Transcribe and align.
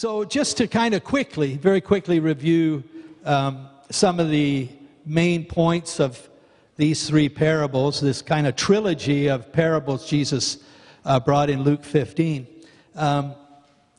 So, 0.00 0.24
just 0.24 0.56
to 0.56 0.66
kind 0.66 0.94
of 0.94 1.04
quickly, 1.04 1.58
very 1.58 1.82
quickly 1.82 2.20
review 2.20 2.82
um, 3.26 3.68
some 3.90 4.18
of 4.18 4.30
the 4.30 4.70
main 5.04 5.44
points 5.44 6.00
of 6.00 6.30
these 6.78 7.06
three 7.06 7.28
parables, 7.28 8.00
this 8.00 8.22
kind 8.22 8.46
of 8.46 8.56
trilogy 8.56 9.28
of 9.28 9.52
parables 9.52 10.08
Jesus 10.08 10.56
uh, 11.04 11.20
brought 11.20 11.50
in 11.50 11.64
Luke 11.64 11.84
15. 11.84 12.46
Um, 12.94 13.34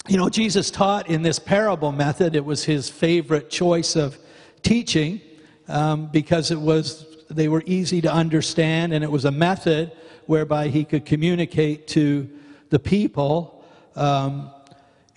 you 0.07 0.17
know, 0.17 0.27
Jesus 0.27 0.71
taught 0.71 1.07
in 1.07 1.21
this 1.21 1.37
parable 1.37 1.91
method. 1.91 2.35
It 2.35 2.45
was 2.45 2.63
his 2.63 2.89
favorite 2.89 3.51
choice 3.51 3.95
of 3.95 4.17
teaching 4.63 5.21
um, 5.67 6.07
because 6.07 6.49
it 6.49 6.59
was 6.59 7.05
they 7.29 7.47
were 7.47 7.61
easy 7.67 8.01
to 8.01 8.11
understand, 8.11 8.91
and 8.91 9.03
it 9.03 9.11
was 9.11 9.25
a 9.25 9.31
method 9.31 9.91
whereby 10.25 10.69
he 10.69 10.83
could 10.83 11.05
communicate 11.05 11.87
to 11.89 12.27
the 12.71 12.79
people. 12.79 13.63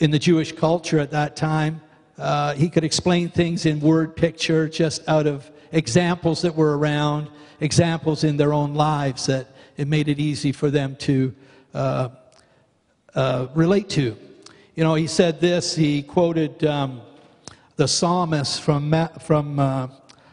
In 0.00 0.11
the 0.11 0.19
Jewish 0.19 0.53
culture 0.53 0.98
at 0.98 1.12
that 1.12 1.37
time. 1.37 1.81
Uh, 2.19 2.55
he 2.55 2.69
could 2.69 2.84
explain 2.84 3.28
things 3.28 3.67
in 3.67 3.81
word 3.81 4.17
picture 4.17 4.69
just 4.69 5.06
out 5.09 5.27
of 5.27 5.50
examples 5.73 6.42
that 6.42 6.55
were 6.55 6.77
around, 6.78 7.28
examples 7.61 8.25
in 8.25 8.37
their 8.37 8.53
own 8.53 8.75
lives 8.75 9.27
that 9.27 9.48
it 9.77 9.89
made 9.89 10.09
it 10.09 10.19
easy 10.19 10.53
for 10.53 10.70
them 10.70 10.97
to 10.97 11.34
uh, 11.75 12.09
uh, 13.15 13.48
relate 13.55 13.89
to. 13.91 14.17
You 14.75 14.84
know, 14.84 14.95
he 14.95 15.06
said 15.06 15.41
this, 15.41 15.75
he 15.75 16.03
quoted 16.03 16.65
um, 16.65 17.00
the 17.77 17.89
psalmist 17.89 18.62
from, 18.62 18.92
from 19.20 19.59
uh, 19.59 19.89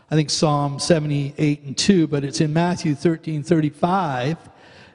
I 0.09 0.15
think 0.15 0.29
Psalm 0.29 0.79
78 0.79 1.61
and 1.63 1.77
2, 1.77 2.07
but 2.07 2.23
it's 2.23 2.41
in 2.41 2.53
Matthew 2.53 2.95
13 2.95 3.43
35. 3.43 4.37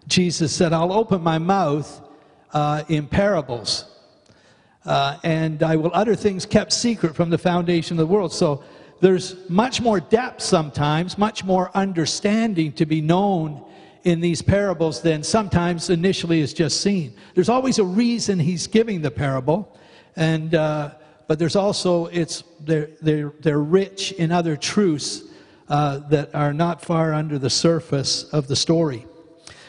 Jesus 0.07 0.53
said, 0.53 0.73
I'll 0.73 0.93
open 0.93 1.23
my 1.23 1.39
mouth 1.39 2.01
uh, 2.53 2.85
in 2.89 3.07
parables 3.09 3.96
uh, 4.87 5.19
and 5.25 5.63
I 5.63 5.77
will 5.77 5.91
utter 5.93 6.15
things 6.15 6.47
kept 6.47 6.73
secret 6.73 7.15
from 7.15 7.29
the 7.29 7.39
foundation 7.39 7.99
of 7.99 8.07
the 8.07 8.13
world. 8.13 8.33
So 8.33 8.63
there's 9.01 9.49
much 9.51 9.81
more 9.81 10.01
depth 10.01 10.43
sometimes, 10.43 11.19
much 11.19 11.45
more 11.45 11.71
understanding 11.75 12.73
to 12.73 12.87
be 12.87 13.01
known 13.01 13.63
in 14.05 14.21
these 14.21 14.41
parables 14.41 15.03
than 15.03 15.23
sometimes 15.23 15.91
initially 15.91 16.41
is 16.41 16.55
just 16.55 16.81
seen. 16.81 17.13
There's 17.35 17.49
always 17.49 17.79
a 17.79 17.85
reason 17.85 18.39
he's 18.39 18.69
giving 18.69 19.03
the 19.03 19.11
parable, 19.11 19.77
and 20.15 20.55
uh, 20.55 20.93
but 21.27 21.41
there's 21.41 21.57
also 21.57 22.07
it's 22.07 22.45
they're 22.61 22.91
they're 23.03 23.33
they're 23.41 23.59
rich 23.61 24.13
in 24.13 24.31
other 24.31 24.57
truths 24.57 25.25
uh, 25.69 25.99
that 26.09 26.33
are 26.35 26.55
not 26.55 26.81
far 26.81 27.13
under 27.13 27.39
the 27.39 27.51
surface 27.51 28.23
of 28.33 28.47
the 28.47 28.55
story. 28.55 29.05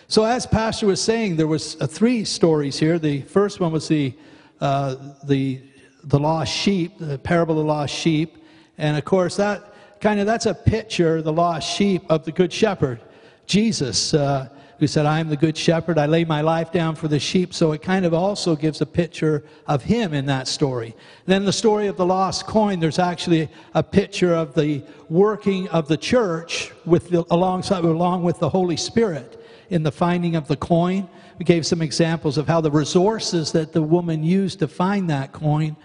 So 0.07 0.23
as 0.23 0.45
Pastor 0.45 0.85
was 0.85 1.01
saying, 1.01 1.35
there 1.35 1.47
was 1.47 1.75
uh, 1.81 1.87
three 1.87 2.23
stories 2.23 2.79
here. 2.79 2.99
The 2.99 3.21
first 3.23 3.59
one 3.59 3.71
was 3.71 3.87
the 3.87 4.13
uh, 4.61 4.95
the, 5.23 5.61
the 6.03 6.19
lost 6.19 6.53
sheep, 6.53 6.97
the 6.99 7.17
parable 7.17 7.59
of 7.59 7.65
the 7.65 7.71
lost 7.71 7.93
sheep. 7.93 8.37
And 8.77 8.97
of 8.97 9.05
course, 9.05 9.35
that 9.37 9.73
kind 9.99 10.19
of 10.19 10.25
that's 10.25 10.45
a 10.45 10.53
picture, 10.53 11.21
the 11.21 11.33
lost 11.33 11.69
sheep, 11.69 12.03
of 12.09 12.25
the 12.25 12.31
good 12.31 12.53
shepherd, 12.53 12.99
Jesus, 13.45 14.13
uh, 14.13 14.49
who 14.79 14.85
said, 14.85 15.07
I 15.07 15.19
am 15.19 15.29
the 15.29 15.37
good 15.37 15.57
shepherd. 15.57 15.97
I 15.97 16.05
lay 16.05 16.23
my 16.23 16.41
life 16.41 16.71
down 16.71 16.95
for 16.95 17.07
the 17.07 17.19
sheep. 17.19 17.53
So 17.53 17.71
it 17.71 17.81
kind 17.81 18.05
of 18.05 18.13
also 18.13 18.55
gives 18.55 18.81
a 18.81 18.85
picture 18.85 19.43
of 19.65 19.81
him 19.83 20.13
in 20.13 20.27
that 20.27 20.47
story. 20.47 20.95
Then 21.25 21.45
the 21.45 21.53
story 21.53 21.87
of 21.87 21.97
the 21.97 22.05
lost 22.05 22.45
coin, 22.45 22.79
there's 22.79 22.99
actually 22.99 23.49
a 23.73 23.81
picture 23.81 24.35
of 24.35 24.53
the 24.53 24.83
working 25.09 25.67
of 25.69 25.87
the 25.87 25.97
church 25.97 26.71
with 26.85 27.09
the, 27.09 27.25
alongside, 27.31 27.85
along 27.85 28.23
with 28.23 28.37
the 28.39 28.49
Holy 28.49 28.77
Spirit 28.77 29.41
in 29.69 29.81
the 29.81 29.91
finding 29.91 30.35
of 30.35 30.47
the 30.47 30.57
coin. 30.57 31.09
We 31.37 31.45
gave 31.45 31.67
some 31.67 31.83
examples 31.83 32.39
of 32.39 32.47
how 32.47 32.61
the 32.61 32.71
resources 32.71 33.51
that 33.51 33.71
the 33.71 33.81
woman 33.81 34.23
used 34.23 34.59
to 34.59 34.67
find 34.67 35.09
that 35.11 35.33
coin 35.33 35.75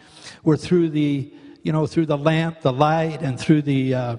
were 0.45 0.57
through 0.57 0.91
the, 0.91 1.31
you 1.63 1.73
know, 1.73 1.87
through 1.87 2.07
the 2.07 2.17
lamp, 2.17 2.63
the 2.63 2.73
light, 2.73 3.21
and 3.21 3.39
through 3.39 3.63
the, 3.63 3.95
uh, 3.95 4.17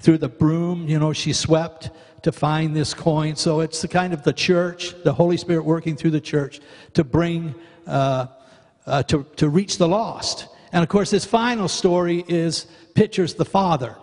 through 0.00 0.18
the 0.18 0.28
broom. 0.28 0.88
You 0.88 0.98
know, 0.98 1.12
she 1.12 1.32
swept 1.32 1.90
to 2.22 2.32
find 2.32 2.74
this 2.74 2.92
coin. 2.92 3.36
So 3.36 3.60
it's 3.60 3.82
the 3.82 3.88
kind 3.88 4.12
of 4.12 4.24
the 4.24 4.32
church, 4.32 5.00
the 5.04 5.12
Holy 5.12 5.36
Spirit 5.36 5.64
working 5.64 5.94
through 5.94 6.10
the 6.10 6.20
church 6.20 6.60
to 6.94 7.04
bring, 7.04 7.54
uh, 7.86 8.26
uh, 8.86 9.04
to, 9.04 9.24
to 9.36 9.48
reach 9.48 9.78
the 9.78 9.86
lost. 9.86 10.48
And 10.72 10.82
of 10.82 10.88
course, 10.88 11.10
this 11.10 11.24
final 11.24 11.68
story 11.68 12.24
is 12.26 12.66
pictures 12.94 13.34
the 13.34 13.44
Father. 13.44 13.94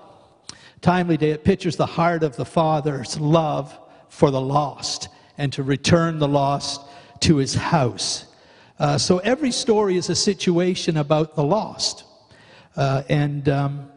Timely 0.80 1.18
Day, 1.18 1.31
it 1.31 1.44
pictures 1.44 1.76
the 1.76 1.86
heart 1.86 2.24
of 2.24 2.38
the 2.38 2.46
Father's 2.46 3.20
love 3.20 3.78
for 4.08 4.31
the 4.31 4.42
lost 4.42 5.10
and 5.38 5.52
to 5.53 5.64
return 5.64 6.19
the 6.19 6.28
lost 6.28 6.81
to 7.22 7.38
his 7.38 7.53
house. 7.53 8.25
Uh, 8.80 8.97
so 8.97 9.19
every 9.19 9.52
story 9.52 9.96
is 9.96 10.09
a 10.09 10.16
situation 10.16 10.97
about 10.97 11.36
the 11.36 11.44
lost. 11.44 12.03
Uh, 12.75 13.03
and, 13.09 13.47
um, 13.50 13.92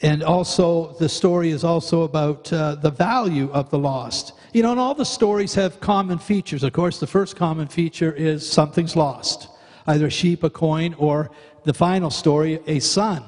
and 0.00 0.22
also, 0.22 0.92
the 1.00 1.08
story 1.08 1.50
is 1.50 1.64
also 1.64 2.02
about 2.02 2.52
uh, 2.52 2.76
the 2.76 2.90
value 2.90 3.50
of 3.50 3.70
the 3.70 3.78
lost. 3.78 4.32
You 4.52 4.62
know, 4.62 4.70
and 4.70 4.78
all 4.78 4.94
the 4.94 5.04
stories 5.04 5.54
have 5.54 5.80
common 5.80 6.18
features. 6.18 6.62
Of 6.62 6.72
course, 6.72 7.00
the 7.00 7.06
first 7.06 7.36
common 7.36 7.68
feature 7.68 8.12
is 8.12 8.48
something's 8.48 8.94
lost 8.94 9.48
either 9.88 10.06
a 10.06 10.10
sheep, 10.10 10.42
a 10.42 10.50
coin, 10.50 10.94
or 10.94 11.30
the 11.64 11.72
final 11.72 12.10
story, 12.10 12.60
a 12.66 12.80
son. 12.80 13.22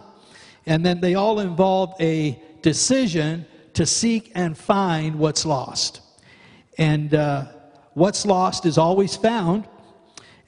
And 0.66 0.84
then 0.84 1.00
they 1.00 1.14
all 1.14 1.40
involve 1.40 1.94
a 2.00 2.40
decision 2.62 3.46
to 3.74 3.86
seek 3.86 4.32
and 4.34 4.56
find 4.58 5.18
what's 5.18 5.46
lost. 5.46 6.00
And 6.78 7.12
uh, 7.12 7.46
what's 7.94 8.24
lost 8.24 8.64
is 8.64 8.78
always 8.78 9.16
found. 9.16 9.66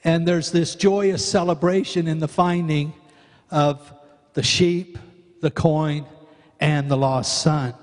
And 0.03 0.27
there's 0.27 0.51
this 0.51 0.73
joyous 0.75 1.23
celebration 1.29 2.07
in 2.07 2.19
the 2.19 2.27
finding 2.27 2.93
of 3.51 3.93
the 4.33 4.41
sheep, 4.41 4.97
the 5.41 5.51
coin, 5.51 6.05
and 6.59 6.89
the 6.89 6.97
lost 6.97 7.41
son. 7.41 7.73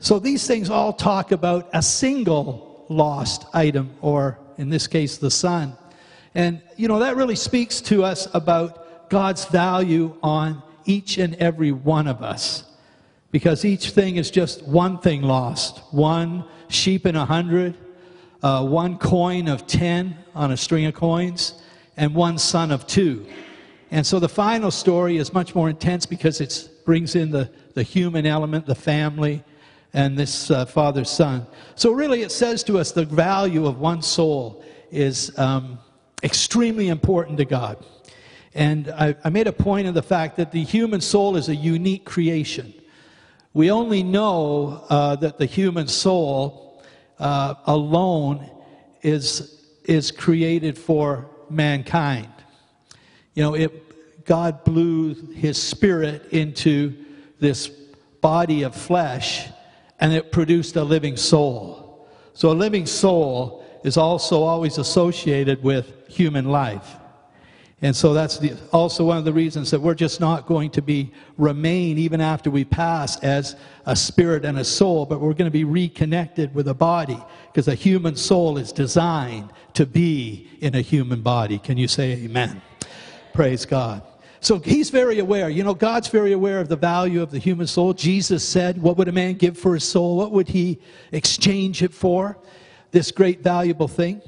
So 0.00 0.18
these 0.18 0.46
things 0.46 0.68
all 0.68 0.92
talk 0.92 1.32
about 1.32 1.70
a 1.72 1.80
single 1.80 2.84
lost 2.88 3.46
item, 3.54 3.90
or 4.02 4.38
in 4.58 4.68
this 4.68 4.86
case, 4.86 5.16
the 5.16 5.30
son. 5.30 5.76
And, 6.34 6.60
you 6.76 6.88
know, 6.88 6.98
that 6.98 7.16
really 7.16 7.36
speaks 7.36 7.80
to 7.82 8.04
us 8.04 8.28
about 8.34 9.08
God's 9.08 9.44
value 9.46 10.16
on 10.22 10.62
each 10.84 11.18
and 11.18 11.36
every 11.36 11.72
one 11.72 12.06
of 12.06 12.22
us. 12.22 12.64
Because 13.34 13.64
each 13.64 13.90
thing 13.90 14.14
is 14.14 14.30
just 14.30 14.62
one 14.62 14.98
thing 14.98 15.22
lost, 15.22 15.82
one 15.90 16.44
sheep 16.68 17.04
in 17.04 17.16
a 17.16 17.24
hundred, 17.24 17.76
uh, 18.44 18.64
one 18.64 18.96
coin 18.96 19.48
of 19.48 19.66
ten 19.66 20.16
on 20.36 20.52
a 20.52 20.56
string 20.56 20.86
of 20.86 20.94
coins, 20.94 21.60
and 21.96 22.14
one 22.14 22.38
son 22.38 22.70
of 22.70 22.86
two. 22.86 23.26
And 23.90 24.06
so 24.06 24.20
the 24.20 24.28
final 24.28 24.70
story 24.70 25.16
is 25.16 25.32
much 25.32 25.52
more 25.52 25.68
intense 25.68 26.06
because 26.06 26.40
it 26.40 26.70
brings 26.84 27.16
in 27.16 27.32
the, 27.32 27.50
the 27.72 27.82
human 27.82 28.24
element, 28.24 28.66
the 28.66 28.74
family, 28.76 29.42
and 29.92 30.16
this 30.16 30.52
uh, 30.52 30.64
father 30.64 31.02
son. 31.02 31.44
So, 31.74 31.90
really, 31.90 32.22
it 32.22 32.30
says 32.30 32.62
to 32.62 32.78
us 32.78 32.92
the 32.92 33.04
value 33.04 33.66
of 33.66 33.80
one 33.80 34.00
soul 34.00 34.64
is 34.92 35.36
um, 35.40 35.80
extremely 36.22 36.86
important 36.86 37.38
to 37.38 37.44
God. 37.44 37.84
And 38.54 38.90
I, 38.90 39.16
I 39.24 39.28
made 39.30 39.48
a 39.48 39.52
point 39.52 39.88
of 39.88 39.94
the 39.94 40.04
fact 40.04 40.36
that 40.36 40.52
the 40.52 40.62
human 40.62 41.00
soul 41.00 41.36
is 41.36 41.48
a 41.48 41.56
unique 41.56 42.04
creation. 42.04 42.72
We 43.54 43.70
only 43.70 44.02
know 44.02 44.84
uh, 44.90 45.14
that 45.16 45.38
the 45.38 45.46
human 45.46 45.86
soul 45.86 46.82
uh, 47.20 47.54
alone 47.66 48.50
is, 49.00 49.64
is 49.84 50.10
created 50.10 50.76
for 50.76 51.30
mankind. 51.48 52.32
You 53.34 53.44
know, 53.44 53.54
it, 53.54 54.24
God 54.24 54.64
blew 54.64 55.14
his 55.34 55.62
spirit 55.62 56.32
into 56.32 56.96
this 57.38 57.68
body 58.20 58.64
of 58.64 58.74
flesh 58.74 59.46
and 60.00 60.12
it 60.12 60.32
produced 60.32 60.74
a 60.74 60.82
living 60.82 61.16
soul. 61.16 62.08
So 62.32 62.50
a 62.50 62.54
living 62.54 62.86
soul 62.86 63.64
is 63.84 63.96
also 63.96 64.42
always 64.42 64.78
associated 64.78 65.62
with 65.62 66.08
human 66.08 66.46
life. 66.46 66.96
And 67.82 67.94
so 67.94 68.14
that's 68.14 68.38
the, 68.38 68.56
also 68.72 69.04
one 69.04 69.18
of 69.18 69.24
the 69.24 69.32
reasons 69.32 69.70
that 69.70 69.80
we're 69.80 69.94
just 69.94 70.20
not 70.20 70.46
going 70.46 70.70
to 70.70 70.82
be 70.82 71.12
remain 71.36 71.98
even 71.98 72.20
after 72.20 72.50
we 72.50 72.64
pass 72.64 73.22
as 73.22 73.56
a 73.84 73.94
spirit 73.94 74.44
and 74.44 74.58
a 74.58 74.64
soul, 74.64 75.04
but 75.04 75.20
we're 75.20 75.34
going 75.34 75.50
to 75.50 75.50
be 75.50 75.64
reconnected 75.64 76.54
with 76.54 76.68
a 76.68 76.74
body 76.74 77.22
because 77.52 77.68
a 77.68 77.74
human 77.74 78.16
soul 78.16 78.56
is 78.56 78.72
designed 78.72 79.50
to 79.74 79.84
be 79.84 80.48
in 80.60 80.74
a 80.76 80.80
human 80.80 81.20
body. 81.20 81.58
Can 81.58 81.76
you 81.76 81.88
say 81.88 82.12
amen? 82.12 82.62
Praise 83.34 83.66
God. 83.66 84.02
So 84.40 84.58
he's 84.58 84.90
very 84.90 85.18
aware. 85.18 85.48
You 85.48 85.64
know, 85.64 85.74
God's 85.74 86.08
very 86.08 86.32
aware 86.32 86.60
of 86.60 86.68
the 86.68 86.76
value 86.76 87.22
of 87.22 87.30
the 87.30 87.38
human 87.38 87.66
soul. 87.66 87.94
Jesus 87.94 88.46
said, 88.46 88.80
What 88.80 88.98
would 88.98 89.08
a 89.08 89.12
man 89.12 89.34
give 89.34 89.58
for 89.58 89.74
his 89.74 89.84
soul? 89.84 90.16
What 90.18 90.32
would 90.32 90.48
he 90.48 90.78
exchange 91.12 91.82
it 91.82 91.94
for? 91.94 92.38
This 92.90 93.10
great 93.10 93.42
valuable 93.42 93.88
thing. 93.88 94.20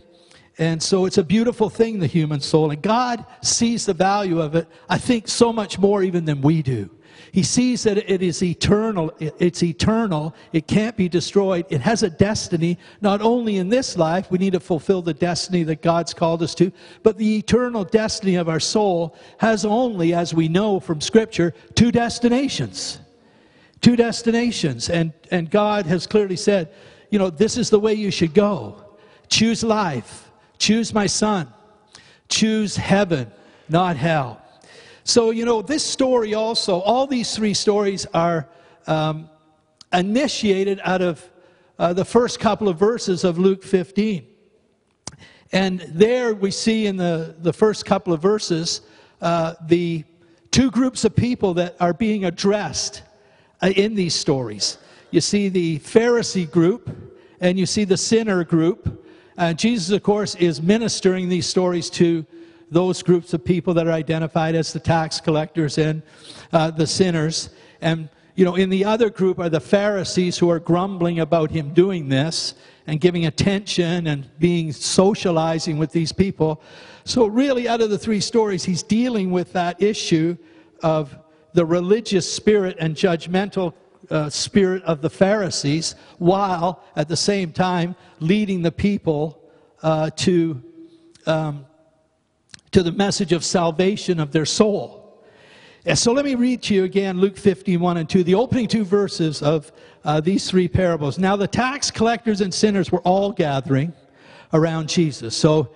And 0.58 0.82
so 0.82 1.04
it's 1.04 1.18
a 1.18 1.24
beautiful 1.24 1.68
thing, 1.68 1.98
the 1.98 2.06
human 2.06 2.40
soul. 2.40 2.70
And 2.70 2.80
God 2.80 3.24
sees 3.42 3.84
the 3.86 3.92
value 3.92 4.40
of 4.40 4.54
it, 4.54 4.66
I 4.88 4.96
think, 4.98 5.28
so 5.28 5.52
much 5.52 5.78
more 5.78 6.02
even 6.02 6.24
than 6.24 6.40
we 6.40 6.62
do. 6.62 6.90
He 7.32 7.42
sees 7.42 7.82
that 7.82 7.98
it 8.10 8.22
is 8.22 8.42
eternal. 8.42 9.12
It's 9.18 9.62
eternal. 9.62 10.34
It 10.52 10.66
can't 10.66 10.96
be 10.96 11.08
destroyed. 11.08 11.66
It 11.68 11.82
has 11.82 12.02
a 12.02 12.08
destiny, 12.08 12.78
not 13.02 13.20
only 13.20 13.58
in 13.58 13.68
this 13.68 13.98
life, 13.98 14.30
we 14.30 14.38
need 14.38 14.54
to 14.54 14.60
fulfill 14.60 15.02
the 15.02 15.12
destiny 15.12 15.62
that 15.64 15.82
God's 15.82 16.14
called 16.14 16.42
us 16.42 16.54
to, 16.54 16.72
but 17.02 17.18
the 17.18 17.36
eternal 17.36 17.84
destiny 17.84 18.36
of 18.36 18.48
our 18.48 18.60
soul 18.60 19.14
has 19.38 19.66
only, 19.66 20.14
as 20.14 20.32
we 20.32 20.48
know 20.48 20.80
from 20.80 21.02
Scripture, 21.02 21.52
two 21.74 21.92
destinations. 21.92 23.00
Two 23.82 23.96
destinations. 23.96 24.88
And, 24.88 25.12
and 25.30 25.50
God 25.50 25.84
has 25.86 26.06
clearly 26.06 26.36
said, 26.36 26.72
you 27.10 27.18
know, 27.18 27.28
this 27.28 27.58
is 27.58 27.68
the 27.68 27.80
way 27.80 27.92
you 27.92 28.10
should 28.10 28.32
go. 28.32 28.82
Choose 29.28 29.62
life. 29.62 30.25
Choose 30.58 30.92
my 30.92 31.06
son. 31.06 31.52
Choose 32.28 32.76
heaven, 32.76 33.30
not 33.68 33.96
hell. 33.96 34.40
So, 35.04 35.30
you 35.30 35.44
know, 35.44 35.62
this 35.62 35.84
story 35.84 36.34
also, 36.34 36.80
all 36.80 37.06
these 37.06 37.34
three 37.34 37.54
stories 37.54 38.06
are 38.06 38.48
um, 38.86 39.30
initiated 39.92 40.80
out 40.82 41.02
of 41.02 41.30
uh, 41.78 41.92
the 41.92 42.04
first 42.04 42.40
couple 42.40 42.68
of 42.68 42.78
verses 42.78 43.22
of 43.22 43.38
Luke 43.38 43.62
15. 43.62 44.26
And 45.52 45.80
there 45.80 46.34
we 46.34 46.50
see 46.50 46.86
in 46.86 46.96
the, 46.96 47.36
the 47.38 47.52
first 47.52 47.84
couple 47.86 48.12
of 48.12 48.20
verses 48.20 48.80
uh, 49.20 49.54
the 49.66 50.04
two 50.50 50.70
groups 50.70 51.04
of 51.04 51.14
people 51.14 51.54
that 51.54 51.76
are 51.80 51.92
being 51.94 52.24
addressed 52.24 53.02
uh, 53.62 53.68
in 53.68 53.94
these 53.94 54.14
stories. 54.14 54.78
You 55.10 55.20
see 55.20 55.48
the 55.48 55.78
Pharisee 55.78 56.50
group 56.50 56.90
and 57.40 57.58
you 57.58 57.66
see 57.66 57.84
the 57.84 57.96
sinner 57.96 58.42
group. 58.44 59.05
Uh, 59.38 59.52
Jesus, 59.52 59.90
of 59.90 60.02
course, 60.02 60.34
is 60.36 60.62
ministering 60.62 61.28
these 61.28 61.46
stories 61.46 61.90
to 61.90 62.24
those 62.70 63.02
groups 63.02 63.34
of 63.34 63.44
people 63.44 63.74
that 63.74 63.86
are 63.86 63.92
identified 63.92 64.54
as 64.54 64.72
the 64.72 64.80
tax 64.80 65.20
collectors 65.20 65.76
and 65.76 66.02
uh, 66.54 66.70
the 66.70 66.86
sinners. 66.86 67.50
And, 67.82 68.08
you 68.34 68.46
know, 68.46 68.54
in 68.54 68.70
the 68.70 68.86
other 68.86 69.10
group 69.10 69.38
are 69.38 69.50
the 69.50 69.60
Pharisees 69.60 70.38
who 70.38 70.50
are 70.50 70.58
grumbling 70.58 71.20
about 71.20 71.50
him 71.50 71.74
doing 71.74 72.08
this 72.08 72.54
and 72.86 72.98
giving 72.98 73.26
attention 73.26 74.06
and 74.06 74.26
being 74.38 74.72
socializing 74.72 75.76
with 75.76 75.92
these 75.92 76.12
people. 76.12 76.62
So, 77.04 77.26
really, 77.26 77.68
out 77.68 77.82
of 77.82 77.90
the 77.90 77.98
three 77.98 78.20
stories, 78.20 78.64
he's 78.64 78.82
dealing 78.82 79.30
with 79.30 79.52
that 79.52 79.82
issue 79.82 80.38
of 80.82 81.14
the 81.52 81.64
religious 81.64 82.30
spirit 82.30 82.76
and 82.80 82.96
judgmental 82.96 83.74
uh, 84.10 84.30
spirit 84.30 84.82
of 84.84 85.02
the 85.02 85.10
Pharisees, 85.10 85.94
while 86.18 86.82
at 86.96 87.08
the 87.08 87.16
same 87.16 87.52
time 87.52 87.94
leading 88.20 88.62
the 88.62 88.72
people 88.72 89.42
uh, 89.82 90.10
to 90.16 90.62
um, 91.26 91.66
to 92.70 92.82
the 92.82 92.92
message 92.92 93.32
of 93.32 93.44
salvation 93.44 94.20
of 94.20 94.32
their 94.32 94.44
soul. 94.44 95.24
And 95.86 95.98
so 95.98 96.12
let 96.12 96.24
me 96.24 96.34
read 96.34 96.62
to 96.64 96.74
you 96.74 96.84
again 96.84 97.20
Luke 97.20 97.36
51 97.36 97.96
and 97.96 98.10
2, 98.10 98.24
the 98.24 98.34
opening 98.34 98.66
two 98.66 98.84
verses 98.84 99.40
of 99.40 99.72
uh, 100.04 100.20
these 100.20 100.50
three 100.50 100.68
parables. 100.68 101.18
Now, 101.18 101.36
the 101.36 101.46
tax 101.46 101.90
collectors 101.90 102.40
and 102.40 102.52
sinners 102.52 102.90
were 102.90 103.00
all 103.00 103.32
gathering 103.32 103.92
around 104.52 104.88
Jesus. 104.88 105.36
So 105.36 105.70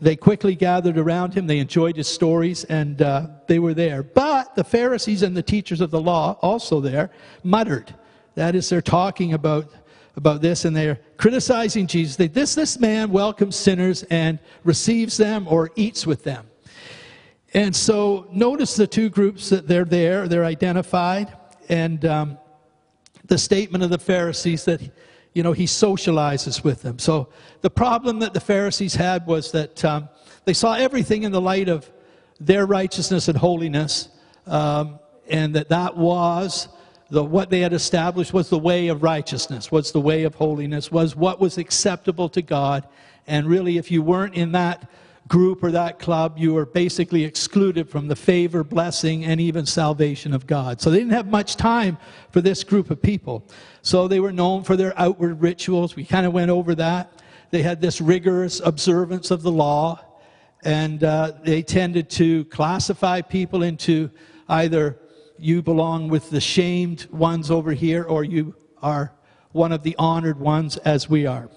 they 0.00 0.16
quickly 0.16 0.54
gathered 0.54 0.98
around 0.98 1.34
him. 1.34 1.46
They 1.46 1.58
enjoyed 1.58 1.96
his 1.96 2.08
stories 2.08 2.64
and 2.64 3.00
uh, 3.00 3.28
they 3.46 3.58
were 3.58 3.74
there. 3.74 4.02
But 4.02 4.54
the 4.54 4.64
Pharisees 4.64 5.22
and 5.22 5.36
the 5.36 5.42
teachers 5.42 5.80
of 5.80 5.90
the 5.90 6.00
law, 6.00 6.38
also 6.42 6.80
there, 6.80 7.10
muttered. 7.42 7.94
That 8.34 8.54
is, 8.54 8.68
they're 8.68 8.82
talking 8.82 9.32
about 9.32 9.70
about 10.16 10.40
this 10.40 10.64
and 10.64 10.76
they're 10.76 11.00
criticizing 11.16 11.86
Jesus. 11.86 12.16
They, 12.16 12.28
this, 12.28 12.54
this 12.54 12.78
man 12.78 13.10
welcomes 13.10 13.56
sinners 13.56 14.04
and 14.04 14.38
receives 14.62 15.16
them 15.16 15.48
or 15.48 15.70
eats 15.76 16.06
with 16.06 16.22
them. 16.22 16.46
And 17.52 17.74
so 17.74 18.26
notice 18.32 18.76
the 18.76 18.86
two 18.86 19.08
groups 19.08 19.48
that 19.50 19.68
they're 19.68 19.84
there, 19.84 20.26
they're 20.28 20.44
identified, 20.44 21.36
and 21.68 22.04
um, 22.04 22.38
the 23.26 23.38
statement 23.38 23.84
of 23.84 23.90
the 23.90 23.98
Pharisees 23.98 24.64
that, 24.64 24.80
you 25.34 25.42
know, 25.42 25.52
he 25.52 25.64
socializes 25.64 26.64
with 26.64 26.82
them. 26.82 26.98
So 26.98 27.28
the 27.60 27.70
problem 27.70 28.20
that 28.20 28.34
the 28.34 28.40
Pharisees 28.40 28.94
had 28.94 29.26
was 29.26 29.52
that 29.52 29.84
um, 29.84 30.08
they 30.44 30.52
saw 30.52 30.74
everything 30.74 31.24
in 31.24 31.32
the 31.32 31.40
light 31.40 31.68
of 31.68 31.90
their 32.40 32.66
righteousness 32.66 33.28
and 33.28 33.36
holiness, 33.36 34.08
um, 34.46 34.98
and 35.28 35.54
that 35.54 35.68
that 35.68 35.96
was 35.96 36.68
the, 37.10 37.22
what 37.22 37.50
they 37.50 37.60
had 37.60 37.72
established 37.72 38.32
was 38.32 38.48
the 38.48 38.58
way 38.58 38.88
of 38.88 39.02
righteousness, 39.02 39.70
was 39.70 39.92
the 39.92 40.00
way 40.00 40.24
of 40.24 40.34
holiness, 40.34 40.90
was 40.90 41.16
what 41.16 41.40
was 41.40 41.58
acceptable 41.58 42.28
to 42.30 42.42
God. 42.42 42.86
And 43.26 43.46
really, 43.46 43.78
if 43.78 43.90
you 43.90 44.02
weren't 44.02 44.34
in 44.34 44.52
that 44.52 44.90
group 45.26 45.62
or 45.62 45.70
that 45.70 45.98
club, 45.98 46.36
you 46.36 46.52
were 46.52 46.66
basically 46.66 47.24
excluded 47.24 47.88
from 47.88 48.08
the 48.08 48.16
favor, 48.16 48.62
blessing, 48.62 49.24
and 49.24 49.40
even 49.40 49.64
salvation 49.64 50.34
of 50.34 50.46
God. 50.46 50.80
So 50.80 50.90
they 50.90 50.98
didn't 50.98 51.12
have 51.12 51.28
much 51.28 51.56
time 51.56 51.96
for 52.30 52.40
this 52.40 52.62
group 52.64 52.90
of 52.90 53.00
people. 53.00 53.46
So 53.84 54.08
they 54.08 54.18
were 54.18 54.32
known 54.32 54.64
for 54.64 54.76
their 54.76 54.98
outward 54.98 55.42
rituals. 55.42 55.94
We 55.94 56.06
kind 56.06 56.24
of 56.24 56.32
went 56.32 56.50
over 56.50 56.74
that. 56.76 57.20
They 57.50 57.60
had 57.60 57.82
this 57.82 58.00
rigorous 58.00 58.60
observance 58.60 59.30
of 59.30 59.42
the 59.42 59.52
law, 59.52 60.00
and 60.64 61.04
uh, 61.04 61.32
they 61.42 61.60
tended 61.60 62.08
to 62.10 62.46
classify 62.46 63.20
people 63.20 63.62
into 63.62 64.10
either 64.48 64.98
you 65.38 65.60
belong 65.60 66.08
with 66.08 66.30
the 66.30 66.40
shamed 66.40 67.06
ones 67.10 67.50
over 67.50 67.72
here, 67.72 68.04
or 68.04 68.24
you 68.24 68.54
are 68.80 69.12
one 69.52 69.70
of 69.70 69.82
the 69.82 69.94
honored 69.98 70.40
ones 70.40 70.78
as 70.78 71.10
we 71.10 71.26
are. 71.26 71.50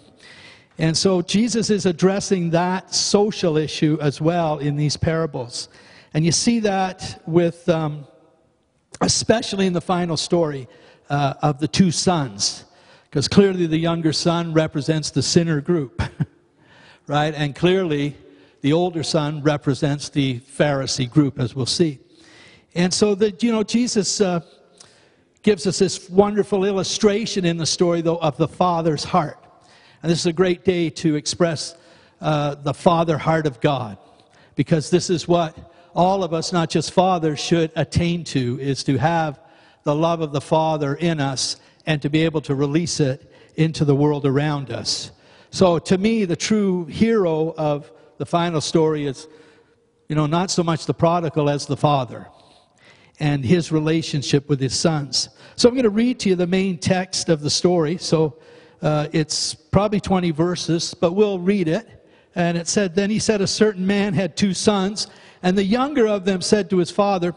And 0.78 0.98
so 0.98 1.22
Jesus 1.22 1.70
is 1.70 1.86
addressing 1.86 2.50
that 2.50 2.94
social 2.94 3.56
issue 3.56 3.98
as 4.02 4.20
well 4.20 4.60
in 4.60 4.76
these 4.76 4.98
parables. 4.98 5.70
And 6.14 6.26
you 6.26 6.34
see 6.34 6.60
that 6.60 7.24
with, 7.26 7.70
um, 7.70 8.06
especially 9.00 9.66
in 9.66 9.72
the 9.72 9.80
final 9.80 10.18
story 10.18 10.68
uh, 11.10 11.34
of 11.42 11.60
the 11.60 11.68
two 11.68 11.92
sons, 11.92 12.66
because 13.10 13.28
clearly 13.28 13.68
the 13.68 13.78
younger 13.78 14.14
son 14.14 14.54
represents 14.54 15.12
the 15.12 15.22
sinner 15.22 15.62
group, 15.62 16.02
right? 17.08 17.34
And 17.34 17.56
clearly 17.56 18.16
the 18.62 18.74
older 18.74 19.04
son 19.04 19.42
represents 19.42 20.10
the 20.10 20.40
Pharisee 20.40 21.10
group, 21.10 21.40
as 21.40 21.56
we'll 21.56 21.66
see. 21.66 22.00
And 22.76 22.94
so 22.94 23.16
that, 23.16 23.42
you 23.42 23.52
know, 23.52 23.64
Jesus 23.64 24.22
uh, 24.22 24.42
gives 25.42 25.66
us 25.66 25.80
this 25.80 26.10
wonderful 26.10 26.66
illustration 26.66 27.46
in 27.46 27.58
the 27.58 27.66
story, 27.66 28.02
though, 28.02 28.18
of 28.18 28.38
the 28.38 28.48
Father's 28.48 29.04
heart. 29.04 29.38
And 30.04 30.12
this 30.12 30.20
is 30.20 30.26
a 30.26 30.34
great 30.34 30.64
day 30.64 30.90
to 30.92 31.16
express 31.16 31.76
uh, 32.22 32.56
the 32.56 32.74
Father 32.74 33.18
heart 33.18 33.48
of 33.48 33.62
God, 33.62 33.98
because 34.56 34.90
this 34.90 35.10
is 35.10 35.28
what 35.28 35.74
all 35.96 36.24
of 36.24 36.34
us, 36.34 36.54
not 36.54 36.70
just 36.70 36.92
fathers, 36.92 37.40
should 37.40 37.72
attain 37.76 38.24
to, 38.26 38.60
is 38.60 38.84
to 38.84 38.98
have 38.98 39.40
the 39.88 39.96
love 39.96 40.20
of 40.20 40.34
the 40.34 40.42
Father 40.42 40.96
in 40.96 41.22
us 41.22 41.56
and 41.86 42.02
to 42.02 42.10
be 42.10 42.26
able 42.26 42.42
to 42.42 42.54
release 42.54 43.00
it 43.00 43.32
into 43.56 43.86
the 43.86 43.96
world 43.96 44.26
around 44.26 44.70
us. 44.70 45.12
So 45.50 45.80
to 45.80 45.98
me, 45.98 46.26
the 46.26 46.36
true 46.36 46.84
hero 46.88 47.54
of 47.58 47.90
the 48.18 48.26
final 48.26 48.60
story 48.60 49.06
is, 49.06 49.30
you 50.10 50.16
know, 50.18 50.26
not 50.26 50.52
so 50.52 50.62
much 50.62 50.88
the 50.88 50.94
prodigal 50.94 51.50
as 51.50 51.68
the 51.68 51.78
father 51.78 52.28
and 53.22 53.46
his 53.46 53.72
relationship 53.72 54.50
with 54.50 54.60
his 54.60 54.78
sons. 54.78 55.30
So 55.56 55.70
I'm 55.70 55.76
going 55.76 55.86
to 55.86 55.90
read 55.90 56.20
to 56.20 56.30
you 56.30 56.36
the 56.36 56.46
main 56.46 56.78
text 56.80 57.30
of 57.30 57.40
the 57.40 57.50
story. 57.50 57.96
So 57.96 58.40
uh, 58.82 59.08
it's 59.14 59.56
probably 59.56 60.02
20 60.02 60.32
verses, 60.32 60.94
but 60.94 61.14
we'll 61.14 61.40
read 61.40 61.70
it. 61.70 61.88
And 62.36 62.58
it 62.58 62.68
said, 62.68 62.94
Then 62.94 63.10
he 63.10 63.20
said, 63.20 63.40
A 63.40 63.48
certain 63.48 63.88
man 63.88 64.14
had 64.14 64.36
two 64.36 64.54
sons, 64.54 65.08
and 65.44 65.58
the 65.58 65.64
younger 65.64 66.08
of 66.08 66.26
them 66.26 66.42
said 66.42 66.70
to 66.72 66.78
his 66.78 66.92
father, 66.92 67.34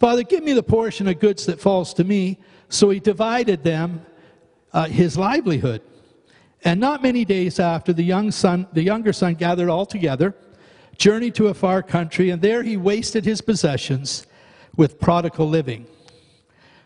Father, 0.00 0.22
give 0.22 0.42
me 0.42 0.54
the 0.54 0.62
portion 0.62 1.06
of 1.08 1.20
goods 1.20 1.44
that 1.44 1.60
falls 1.60 1.92
to 1.94 2.04
me. 2.04 2.38
So 2.70 2.88
he 2.88 3.00
divided 3.00 3.62
them 3.62 4.04
uh, 4.72 4.86
his 4.86 5.18
livelihood. 5.18 5.82
And 6.64 6.80
not 6.80 7.02
many 7.02 7.24
days 7.26 7.60
after, 7.60 7.92
the 7.92 8.02
young 8.02 8.30
son, 8.30 8.66
the 8.72 8.82
younger 8.82 9.12
son 9.12 9.34
gathered 9.34 9.68
all 9.68 9.84
together, 9.84 10.34
journeyed 10.96 11.34
to 11.34 11.48
a 11.48 11.54
far 11.54 11.82
country, 11.82 12.30
and 12.30 12.40
there 12.40 12.62
he 12.62 12.76
wasted 12.76 13.24
his 13.24 13.40
possessions 13.42 14.26
with 14.76 14.98
prodigal 14.98 15.48
living. 15.48 15.86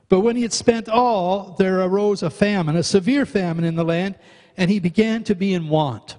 But 0.08 0.20
when 0.20 0.36
he 0.36 0.42
had 0.42 0.52
spent 0.52 0.88
all, 0.88 1.54
there 1.58 1.80
arose 1.80 2.22
a 2.22 2.30
famine, 2.30 2.76
a 2.76 2.82
severe 2.82 3.26
famine 3.26 3.64
in 3.64 3.74
the 3.76 3.84
land, 3.84 4.16
and 4.56 4.70
he 4.70 4.78
began 4.80 5.22
to 5.24 5.34
be 5.34 5.54
in 5.54 5.68
want. 5.68 6.16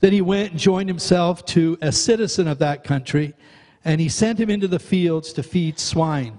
Then 0.00 0.12
he 0.12 0.22
went 0.22 0.52
and 0.52 0.60
joined 0.60 0.88
himself 0.88 1.44
to 1.46 1.78
a 1.82 1.92
citizen 1.92 2.48
of 2.48 2.58
that 2.58 2.84
country, 2.84 3.34
and 3.84 4.00
he 4.00 4.08
sent 4.08 4.38
him 4.38 4.50
into 4.50 4.68
the 4.68 4.78
fields 4.78 5.32
to 5.34 5.42
feed 5.42 5.78
swine. 5.78 6.38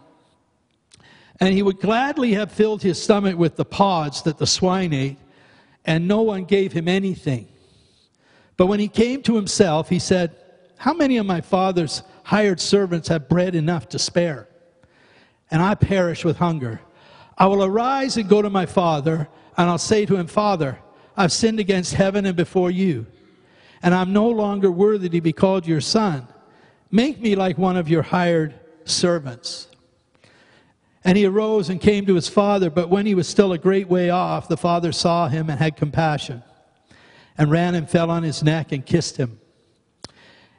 And 1.39 1.53
he 1.53 1.63
would 1.63 1.79
gladly 1.79 2.33
have 2.33 2.51
filled 2.51 2.83
his 2.83 3.01
stomach 3.01 3.37
with 3.37 3.55
the 3.55 3.65
pods 3.65 4.21
that 4.23 4.37
the 4.37 4.45
swine 4.45 4.93
ate, 4.93 5.17
and 5.85 6.07
no 6.07 6.21
one 6.21 6.45
gave 6.45 6.71
him 6.71 6.87
anything. 6.87 7.47
But 8.57 8.67
when 8.67 8.79
he 8.79 8.87
came 8.87 9.23
to 9.23 9.35
himself, 9.35 9.89
he 9.89 9.97
said, 9.97 10.35
How 10.77 10.93
many 10.93 11.17
of 11.17 11.25
my 11.25 11.41
father's 11.41 12.03
hired 12.23 12.59
servants 12.59 13.07
have 13.07 13.27
bread 13.27 13.55
enough 13.55 13.89
to 13.89 13.99
spare, 13.99 14.47
and 15.49 15.61
I 15.61 15.75
perish 15.75 16.23
with 16.23 16.37
hunger. 16.37 16.81
I 17.37 17.47
will 17.47 17.63
arise 17.63 18.17
and 18.17 18.29
go 18.29 18.41
to 18.41 18.49
my 18.49 18.65
father, 18.65 19.27
and 19.57 19.69
I'll 19.69 19.77
say 19.77 20.05
to 20.05 20.15
him, 20.15 20.27
Father, 20.27 20.79
I've 21.17 21.31
sinned 21.31 21.59
against 21.59 21.93
heaven 21.93 22.25
and 22.25 22.37
before 22.37 22.71
you, 22.71 23.05
and 23.83 23.93
I'm 23.93 24.13
no 24.13 24.29
longer 24.29 24.71
worthy 24.71 25.09
to 25.09 25.21
be 25.21 25.33
called 25.33 25.67
your 25.67 25.81
son. 25.81 26.27
Make 26.91 27.21
me 27.21 27.35
like 27.35 27.57
one 27.57 27.77
of 27.77 27.87
your 27.87 28.01
hired 28.01 28.53
servants. 28.83 29.67
And 31.03 31.17
he 31.17 31.25
arose 31.25 31.69
and 31.69 31.81
came 31.81 32.05
to 32.05 32.15
his 32.15 32.27
father, 32.27 32.69
but 32.69 32.89
when 32.89 33.05
he 33.05 33.15
was 33.15 33.27
still 33.27 33.53
a 33.53 33.57
great 33.57 33.87
way 33.87 34.09
off, 34.09 34.47
the 34.47 34.57
father 34.57 34.91
saw 34.91 35.27
him 35.27 35.49
and 35.49 35.57
had 35.57 35.75
compassion, 35.75 36.43
and 37.37 37.49
ran 37.49 37.73
and 37.73 37.89
fell 37.89 38.11
on 38.11 38.23
his 38.23 38.43
neck 38.43 38.71
and 38.71 38.85
kissed 38.85 39.17
him. 39.17 39.39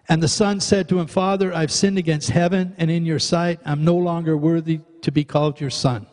And 0.09 0.23
the 0.23 0.29
son 0.29 0.59
said 0.59 0.89
to 0.89 0.99
him, 0.99 1.07
Father, 1.07 1.55
I've 1.55 1.71
sinned 1.71 1.97
against 1.97 2.31
heaven 2.31 2.75
and 2.77 2.91
in 2.91 3.07
your 3.07 3.21
sight. 3.21 3.61
I'm 3.65 3.85
no 3.85 3.97
longer 3.97 4.37
worthy 4.37 4.81
to 5.03 5.13
be 5.13 5.23
called 5.23 5.61
your 5.61 5.71
son. 5.71 6.07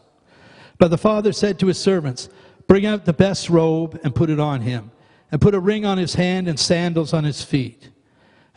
But 0.77 0.89
the 0.89 0.97
father 0.97 1.33
said 1.33 1.57
to 1.59 1.67
his 1.67 1.79
servants, 1.79 2.29
Bring 2.67 2.85
out 2.85 3.05
the 3.05 3.13
best 3.13 3.49
robe 3.49 3.99
and 4.03 4.13
put 4.13 4.29
it 4.29 4.39
on 4.39 4.61
him, 4.61 4.91
and 5.31 5.41
put 5.41 5.55
a 5.55 5.59
ring 5.59 5.85
on 5.85 5.97
his 5.97 6.13
hand 6.13 6.47
and 6.47 6.59
sandals 6.59 7.13
on 7.13 7.23
his 7.23 7.43
feet. 7.43 7.89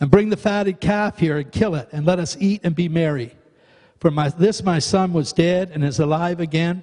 And 0.02 0.10
bring 0.10 0.30
the 0.30 0.36
fatted 0.36 0.80
calf 0.80 1.20
here 1.20 1.38
and 1.38 1.52
kill 1.52 1.76
it, 1.76 1.88
and 1.92 2.04
let 2.04 2.18
us 2.18 2.36
eat 2.40 2.62
and 2.64 2.74
be 2.74 2.88
merry. 2.88 3.36
For 4.00 4.10
my, 4.10 4.30
this 4.30 4.60
my 4.64 4.80
son 4.80 5.12
was 5.12 5.32
dead 5.32 5.70
and 5.72 5.84
is 5.84 6.00
alive 6.00 6.40
again. 6.40 6.82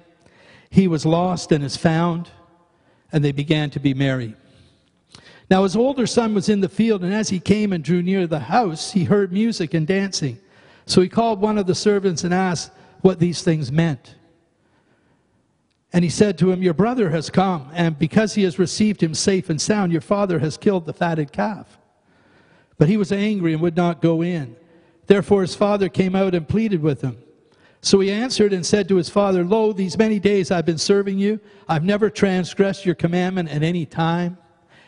He 0.70 0.88
was 0.88 1.04
lost 1.04 1.52
and 1.52 1.62
is 1.62 1.76
found. 1.76 2.30
And 3.12 3.22
they 3.22 3.32
began 3.32 3.68
to 3.72 3.78
be 3.78 3.92
merry. 3.92 4.34
Now 5.50 5.64
his 5.64 5.76
older 5.76 6.06
son 6.06 6.32
was 6.32 6.48
in 6.48 6.62
the 6.62 6.68
field, 6.70 7.04
and 7.04 7.12
as 7.12 7.28
he 7.28 7.40
came 7.40 7.74
and 7.74 7.84
drew 7.84 8.00
near 8.00 8.26
the 8.26 8.38
house, 8.38 8.92
he 8.92 9.04
heard 9.04 9.34
music 9.34 9.74
and 9.74 9.86
dancing. 9.86 10.40
So 10.86 11.02
he 11.02 11.08
called 11.10 11.42
one 11.42 11.58
of 11.58 11.66
the 11.66 11.74
servants 11.74 12.24
and 12.24 12.32
asked 12.32 12.72
what 13.02 13.18
these 13.18 13.42
things 13.42 13.70
meant. 13.70 14.14
And 15.92 16.02
he 16.02 16.10
said 16.10 16.38
to 16.38 16.50
him, 16.50 16.62
Your 16.62 16.72
brother 16.72 17.10
has 17.10 17.28
come, 17.28 17.68
and 17.74 17.98
because 17.98 18.34
he 18.34 18.44
has 18.44 18.58
received 18.58 19.02
him 19.02 19.12
safe 19.12 19.50
and 19.50 19.60
sound, 19.60 19.92
your 19.92 20.00
father 20.00 20.38
has 20.38 20.56
killed 20.56 20.86
the 20.86 20.94
fatted 20.94 21.32
calf. 21.32 21.79
But 22.80 22.88
he 22.88 22.96
was 22.96 23.12
angry 23.12 23.52
and 23.52 23.60
would 23.60 23.76
not 23.76 24.00
go 24.00 24.22
in. 24.22 24.56
Therefore 25.06 25.42
his 25.42 25.54
father 25.54 25.90
came 25.90 26.16
out 26.16 26.34
and 26.34 26.48
pleaded 26.48 26.80
with 26.80 27.02
him. 27.02 27.18
So 27.82 28.00
he 28.00 28.10
answered 28.10 28.54
and 28.54 28.64
said 28.64 28.88
to 28.88 28.96
his 28.96 29.10
father, 29.10 29.44
Lo, 29.44 29.74
these 29.74 29.98
many 29.98 30.18
days 30.18 30.50
I've 30.50 30.64
been 30.64 30.78
serving 30.78 31.18
you. 31.18 31.40
I've 31.68 31.84
never 31.84 32.08
transgressed 32.08 32.86
your 32.86 32.94
commandment 32.94 33.50
at 33.50 33.62
any 33.62 33.84
time, 33.84 34.38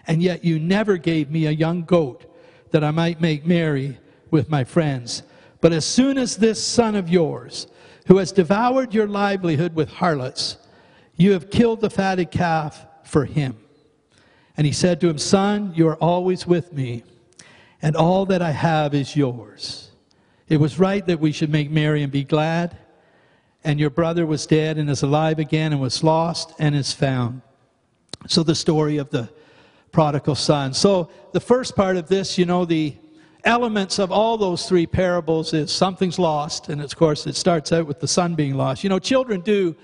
and 0.07 0.23
yet 0.23 0.43
you 0.43 0.59
never 0.59 0.97
gave 0.97 1.31
me 1.31 1.45
a 1.45 1.51
young 1.51 1.83
goat 1.83 2.25
that 2.71 2.83
I 2.83 2.93
might 2.93 3.21
make 3.21 3.45
merry 3.45 3.99
with 4.31 4.49
my 4.49 4.65
friends. 4.65 5.23
But 5.61 5.75
as 5.75 5.85
soon 5.85 6.17
as 6.17 6.39
this 6.39 6.65
son 6.65 6.95
of 6.95 7.11
yours, 7.11 7.67
who 8.07 8.17
has 8.17 8.33
devoured 8.33 8.95
your 8.95 9.07
livelihood 9.07 9.75
with 9.75 9.91
harlots, 9.91 10.57
you 11.17 11.33
have 11.33 11.51
killed 11.51 11.83
the 11.83 11.91
fatted 11.91 12.31
calf 12.31 12.87
for 13.05 13.27
him. 13.27 13.59
And 14.57 14.67
he 14.67 14.73
said 14.73 14.99
to 15.03 15.11
him, 15.11 15.19
Son, 15.19 15.75
you 15.75 15.89
are 15.89 15.97
always 15.97 16.47
with 16.47 16.73
me, 16.73 17.05
and 17.83 17.97
all 17.97 18.25
that 18.27 18.41
I 18.41 18.53
have 18.53 18.95
is 18.95 19.17
yours. 19.17 19.91
It 20.49 20.59
was 20.59 20.79
right 20.79 21.05
that 21.07 21.19
we 21.19 21.33
should 21.33 21.51
make 21.51 21.71
merry 21.71 22.03
and 22.03 22.13
be 22.13 22.25
glad. 22.25 22.77
And 23.65 23.79
your 23.79 23.91
brother 23.91 24.25
was 24.25 24.47
dead 24.47 24.79
and 24.79 24.89
is 24.89 25.03
alive 25.03 25.39
again, 25.39 25.73
and 25.73 25.81
was 25.81 26.03
lost 26.03 26.53
and 26.59 26.75
is 26.75 26.93
found. 26.93 27.43
So, 28.29 28.43
the 28.43 28.55
story 28.55 28.97
of 28.99 29.11
the 29.11 29.29
prodigal 29.93 30.35
son. 30.35 30.75
So, 30.75 31.11
the 31.33 31.41
first 31.41 31.77
part 31.77 31.97
of 31.97 32.09
this, 32.09 32.39
you 32.39 32.45
know, 32.45 32.65
the 32.65 32.95
elements 33.45 33.99
of 33.99 34.11
all 34.11 34.37
those 34.37 34.69
three 34.69 34.87
parables 34.87 35.53
is 35.53 35.71
something's 35.71 36.19
lost, 36.19 36.69
and 36.69 36.81
of 36.81 36.95
course, 36.97 37.27
it 37.27 37.37
starts 37.37 37.73
out 37.73 37.87
with 37.87 38.01
the 38.01 38.09
son 38.09 38.35
being 38.35 38.55
lost. 38.55 38.83
You 38.83 38.91
know, 38.91 38.99
children 38.99 39.41
do. 39.41 39.77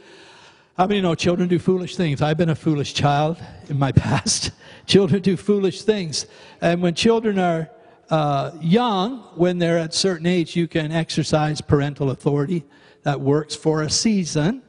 I 0.77 0.87
mean, 0.87 0.97
you 0.97 1.03
know, 1.03 1.17
children 1.17 1.49
do 1.49 1.59
foolish 1.59 1.97
things. 1.97 2.23
I've 2.23 2.37
been 2.37 2.51
a 2.51 2.55
foolish 2.55 2.95
child 2.95 3.39
in 3.69 3.79
my 3.79 3.93
past. 4.05 4.53
children 4.87 5.23
do 5.23 5.37
foolish 5.37 5.83
things. 5.83 6.27
And 6.61 6.83
when 6.83 6.95
children 6.95 7.39
are 7.39 7.69
uh, 8.11 8.53
young, 8.61 9.19
when 9.35 9.59
they're 9.59 9.79
at 9.79 9.93
certain 9.93 10.27
age, 10.27 10.57
you 10.57 10.67
can 10.67 10.93
exercise 10.93 11.61
parental 11.61 12.11
authority. 12.11 12.65
That 13.03 13.21
works 13.21 13.55
for 13.55 13.83
a 13.83 13.91
season, 13.91 14.63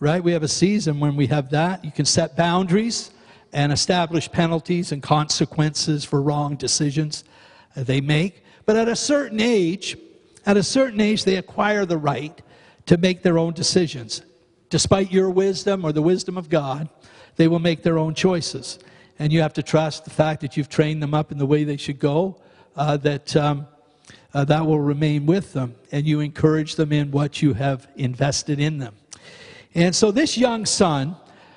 right? 0.00 0.22
We 0.22 0.32
have 0.32 0.42
a 0.42 0.48
season 0.48 1.00
when 1.00 1.16
we 1.16 1.26
have 1.28 1.50
that. 1.50 1.84
You 1.84 1.90
can 1.90 2.04
set 2.04 2.36
boundaries 2.36 3.10
and 3.52 3.72
establish 3.72 4.30
penalties 4.30 4.92
and 4.92 5.02
consequences 5.02 6.04
for 6.04 6.20
wrong 6.20 6.56
decisions 6.56 7.24
they 7.74 8.00
make. 8.00 8.42
But 8.64 8.76
at 8.76 8.88
a 8.88 8.96
certain 8.96 9.40
age, 9.40 9.96
at 10.44 10.56
a 10.56 10.62
certain 10.62 11.00
age, 11.00 11.24
they 11.24 11.36
acquire 11.36 11.86
the 11.86 11.96
right 11.98 12.40
to 12.86 12.96
make 12.96 13.22
their 13.22 13.38
own 13.38 13.52
decisions. 13.52 14.22
Despite 14.68 15.12
your 15.12 15.30
wisdom 15.30 15.84
or 15.84 15.92
the 15.92 16.02
wisdom 16.02 16.36
of 16.36 16.48
God, 16.48 16.88
they 17.36 17.48
will 17.48 17.60
make 17.60 17.82
their 17.82 17.98
own 17.98 18.14
choices. 18.14 18.78
And 19.18 19.32
you 19.32 19.40
have 19.40 19.54
to 19.54 19.62
trust 19.62 20.04
the 20.04 20.10
fact 20.10 20.40
that 20.40 20.56
you've 20.56 20.68
trained 20.68 21.02
them 21.02 21.14
up 21.14 21.30
in 21.30 21.38
the 21.38 21.46
way 21.46 21.64
they 21.64 21.76
should 21.76 21.98
go 21.98 22.40
uh, 22.76 22.96
that 22.98 23.34
um, 23.36 23.66
uh, 24.34 24.44
that 24.44 24.66
will 24.66 24.80
remain 24.80 25.24
with 25.24 25.54
them, 25.54 25.74
and 25.92 26.06
you 26.06 26.20
encourage 26.20 26.76
them 26.76 26.92
in 26.92 27.10
what 27.10 27.40
you 27.40 27.54
have 27.54 27.88
invested 27.96 28.60
in 28.60 28.78
them. 28.78 28.94
And 29.74 29.94
so 29.94 30.10
this 30.10 30.36
young 30.36 30.66
son 30.66 31.16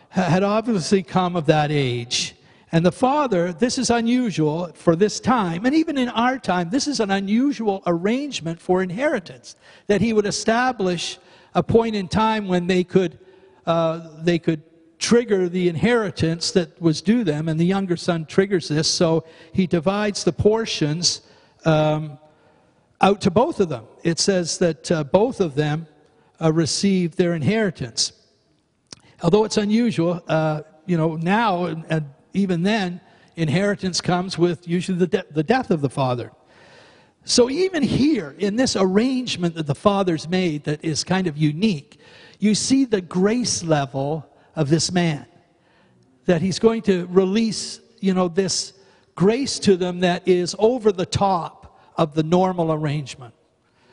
had 0.09 0.43
obviously 0.43 1.03
come 1.03 1.35
of 1.35 1.45
that 1.47 1.71
age. 1.71 2.35
And 2.71 2.85
the 2.85 2.91
father, 2.91 3.51
this 3.51 3.77
is 3.77 3.89
unusual 3.89 4.71
for 4.75 4.95
this 4.95 5.19
time, 5.19 5.65
and 5.65 5.75
even 5.75 5.97
in 5.97 6.07
our 6.09 6.37
time, 6.37 6.69
this 6.69 6.87
is 6.87 6.99
an 6.99 7.11
unusual 7.11 7.81
arrangement 7.87 8.61
for 8.61 8.83
inheritance. 8.83 9.55
That 9.87 10.01
he 10.01 10.13
would 10.13 10.25
establish 10.25 11.17
a 11.55 11.63
point 11.63 11.95
in 11.95 12.07
time 12.07 12.47
when 12.47 12.67
they 12.67 12.83
could, 12.83 13.17
uh, 13.65 14.07
they 14.19 14.37
could 14.37 14.61
trigger 14.99 15.49
the 15.49 15.67
inheritance 15.69 16.51
that 16.51 16.79
was 16.81 17.01
due 17.01 17.23
them, 17.23 17.47
and 17.47 17.59
the 17.59 17.65
younger 17.65 17.97
son 17.97 18.25
triggers 18.25 18.67
this, 18.67 18.87
so 18.87 19.25
he 19.53 19.65
divides 19.65 20.23
the 20.23 20.33
portions 20.33 21.21
um, 21.65 22.19
out 23.01 23.21
to 23.21 23.31
both 23.31 23.59
of 23.59 23.69
them. 23.69 23.85
It 24.03 24.19
says 24.19 24.57
that 24.59 24.91
uh, 24.91 25.03
both 25.05 25.39
of 25.39 25.55
them 25.55 25.87
uh, 26.41 26.51
their 27.15 27.33
inheritance. 27.33 28.13
Although 29.23 29.45
it's 29.45 29.57
unusual, 29.57 30.21
uh, 30.27 30.61
you 30.85 30.97
know, 30.97 31.15
now 31.15 31.65
and 31.65 32.09
even 32.33 32.63
then, 32.63 33.01
inheritance 33.35 34.01
comes 34.01 34.37
with 34.37 34.67
usually 34.67 34.97
the, 34.97 35.07
de- 35.07 35.25
the 35.31 35.43
death 35.43 35.71
of 35.71 35.81
the 35.81 35.89
father. 35.89 36.31
So 37.25 37.49
even 37.49 37.83
here, 37.83 38.35
in 38.37 38.55
this 38.55 38.75
arrangement 38.75 39.55
that 39.55 39.67
the 39.67 39.75
father's 39.75 40.27
made 40.27 40.63
that 40.63 40.83
is 40.83 41.03
kind 41.03 41.27
of 41.27 41.37
unique, 41.37 41.99
you 42.39 42.55
see 42.55 42.85
the 42.85 43.01
grace 43.01 43.63
level 43.63 44.28
of 44.59 44.69
this 44.69 44.91
man. 44.91 45.25
That 46.25 46.41
he's 46.41 46.59
going 46.59 46.81
to 46.83 47.07
release, 47.09 47.79
you 48.01 48.13
know, 48.13 48.27
this 48.27 48.73
grace 49.15 49.57
to 49.59 49.77
them 49.77 50.01
that 50.01 50.27
is 50.27 50.53
over 50.59 50.91
the 50.91 51.05
top 51.05 51.79
of 51.95 52.13
the 52.13 52.23
normal 52.23 52.73
arrangement. 52.73 53.33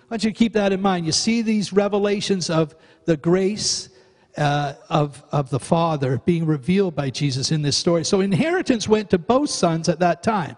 I 0.02 0.14
want 0.14 0.24
you 0.24 0.30
to 0.30 0.36
keep 0.36 0.52
that 0.54 0.72
in 0.72 0.82
mind. 0.82 1.06
You 1.06 1.12
see 1.12 1.42
these 1.42 1.72
revelations 1.72 2.50
of 2.50 2.74
the 3.04 3.16
grace 3.16 3.88
uh, 4.36 4.74
of, 4.90 5.22
of 5.30 5.50
the 5.50 5.60
Father 5.60 6.18
being 6.18 6.44
revealed 6.46 6.96
by 6.96 7.10
Jesus 7.10 7.52
in 7.52 7.62
this 7.62 7.76
story. 7.76 8.04
So 8.04 8.20
inheritance 8.20 8.88
went 8.88 9.08
to 9.10 9.18
both 9.18 9.50
sons 9.50 9.88
at 9.88 10.00
that 10.00 10.24
time. 10.24 10.56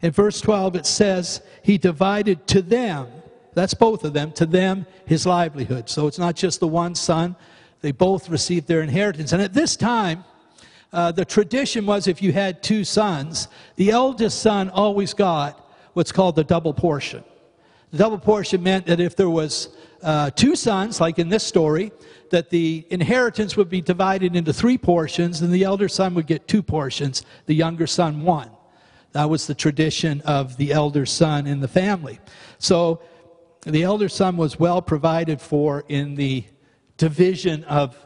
In 0.00 0.10
verse 0.10 0.40
12, 0.40 0.76
it 0.76 0.86
says, 0.86 1.42
He 1.62 1.76
divided 1.76 2.46
to 2.48 2.62
them, 2.62 3.08
that's 3.52 3.74
both 3.74 4.04
of 4.04 4.14
them, 4.14 4.32
to 4.32 4.46
them 4.46 4.86
his 5.04 5.26
livelihood. 5.26 5.90
So 5.90 6.06
it's 6.06 6.18
not 6.18 6.34
just 6.34 6.60
the 6.60 6.68
one 6.68 6.94
son, 6.94 7.36
they 7.80 7.92
both 7.92 8.28
received 8.28 8.66
their 8.66 8.82
inheritance. 8.82 9.32
And 9.32 9.42
at 9.42 9.54
this 9.54 9.76
time, 9.76 10.24
uh, 10.92 11.12
the 11.12 11.24
tradition 11.24 11.86
was 11.86 12.06
if 12.06 12.22
you 12.22 12.32
had 12.32 12.62
two 12.62 12.84
sons, 12.84 13.48
the 13.76 13.90
eldest 13.90 14.40
son 14.40 14.68
always 14.70 15.14
got 15.14 15.70
what's 15.92 16.12
called 16.12 16.36
the 16.36 16.44
double 16.44 16.74
portion. 16.74 17.24
The 17.90 17.98
double 17.98 18.18
portion 18.18 18.62
meant 18.62 18.86
that 18.86 19.00
if 19.00 19.16
there 19.16 19.30
was 19.30 19.68
uh, 20.02 20.30
two 20.30 20.56
sons, 20.56 21.00
like 21.00 21.18
in 21.18 21.28
this 21.28 21.44
story, 21.44 21.92
that 22.30 22.50
the 22.50 22.86
inheritance 22.90 23.56
would 23.56 23.68
be 23.68 23.80
divided 23.80 24.36
into 24.36 24.52
three 24.52 24.78
portions, 24.78 25.42
and 25.42 25.52
the 25.52 25.64
elder 25.64 25.88
son 25.88 26.14
would 26.14 26.26
get 26.26 26.46
two 26.46 26.62
portions, 26.62 27.24
the 27.46 27.54
younger 27.54 27.86
son 27.86 28.22
one. 28.22 28.50
That 29.12 29.28
was 29.28 29.46
the 29.46 29.54
tradition 29.54 30.20
of 30.22 30.56
the 30.56 30.72
elder 30.72 31.04
son 31.04 31.46
in 31.46 31.60
the 31.60 31.68
family. 31.68 32.20
So 32.58 33.02
the 33.66 33.82
elder 33.82 34.08
son 34.08 34.36
was 34.36 34.58
well 34.58 34.80
provided 34.80 35.40
for 35.40 35.84
in 35.88 36.14
the 36.14 36.44
division 37.00 37.64
of, 37.64 37.96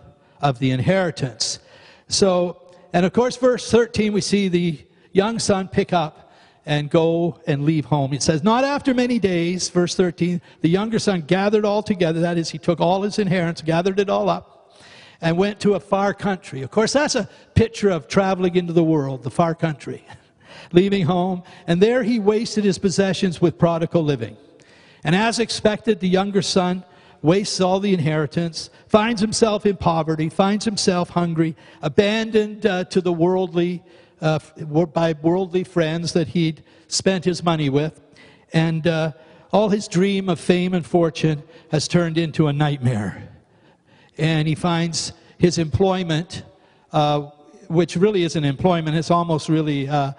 of 0.41 0.61
the 0.61 0.71
inheritance. 0.71 1.59
So, 2.07 2.63
and 2.93 3.05
of 3.05 3.13
course, 3.13 3.37
verse 3.37 3.69
13, 3.69 4.13
we 4.13 4.21
see 4.21 4.47
the 4.47 4.87
young 5.13 5.41
son 5.41 5.67
pick 5.67 5.93
up 5.93 6.33
and 6.65 6.89
go 6.89 7.41
and 7.49 7.65
leave 7.65 7.87
home. 7.87 8.13
It 8.13 8.23
says, 8.23 8.45
Not 8.45 8.63
after 8.63 8.95
many 8.95 9.19
days, 9.19 9.69
verse 9.69 9.97
13, 9.97 10.41
the 10.61 10.69
younger 10.69 11.01
son 11.01 11.23
gathered 11.23 11.65
all 11.65 11.83
together. 11.83 12.21
That 12.21 12.39
is, 12.39 12.51
he 12.51 12.59
took 12.59 12.81
all 12.81 13.03
his 13.03 13.19
inheritance, 13.19 13.63
gathered 13.63 13.99
it 13.99 14.09
all 14.09 14.31
up, 14.31 14.79
and 15.21 15.37
went 15.37 15.59
to 15.61 15.75
a 15.75 15.81
far 15.81 16.15
country. 16.15 16.63
Of 16.63 16.71
course, 16.71 16.93
that's 16.93 17.17
a 17.17 17.29
picture 17.55 17.91
of 17.91 18.07
traveling 18.07 18.55
into 18.55 18.73
the 18.73 18.85
world, 18.85 19.25
the 19.25 19.31
far 19.31 19.57
country, 19.57 20.07
leaving 20.73 21.05
home. 21.05 21.43
And 21.67 21.81
there 21.81 22.05
he 22.05 22.21
wasted 22.21 22.63
his 22.63 22.79
possessions 22.79 23.41
with 23.41 23.59
prodigal 23.59 24.05
living. 24.05 24.37
And 25.03 25.17
as 25.17 25.41
expected, 25.41 25.99
the 25.99 26.09
younger 26.09 26.43
son 26.43 26.85
wastes 27.25 27.59
all 27.59 27.81
the 27.81 27.95
inheritance, 27.95 28.69
finds 28.87 29.19
himself 29.19 29.65
in 29.65 29.79
poverty, 29.79 30.29
finds 30.29 30.63
himself 30.63 31.09
hungry, 31.09 31.57
abandoned 31.81 32.67
uh, 32.67 32.85
to 32.85 33.01
the 33.01 33.13
worldly, 33.13 33.83
uh, 34.21 34.39
by 34.93 35.15
worldly 35.23 35.65
friends 35.65 36.13
that 36.13 36.29
he'd 36.29 36.63
spent 36.87 37.25
his 37.25 37.43
money 37.43 37.71
with. 37.71 37.99
And 38.53 38.87
uh, 38.87 39.13
all 39.53 39.71
his 39.71 39.89
dream 39.89 40.29
of 40.29 40.39
fame 40.39 40.75
and 40.75 40.85
fortune 40.85 41.43
has 41.71 41.89
turned 41.89 42.19
into 42.19 42.47
a 42.47 42.53
nightmare. 42.53 43.27
and 44.19 44.47
he 44.47 44.55
finds 44.55 45.15
his 45.39 45.57
employment, 45.57 46.43
uh, 46.93 47.31
which 47.69 47.97
really 47.97 48.25
isn't 48.25 48.45
employment, 48.45 48.99
it's 48.99 49.11
almost 49.11 49.49
really 49.49 49.89
uh, 49.89 50.13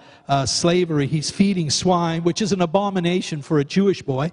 slavery. 0.44 1.06
He's 1.06 1.30
feeding 1.30 1.70
swine, 1.70 2.24
which 2.24 2.42
is 2.42 2.50
an 2.50 2.62
abomination 2.62 3.42
for 3.42 3.60
a 3.60 3.64
Jewish 3.64 4.02
boy. 4.02 4.32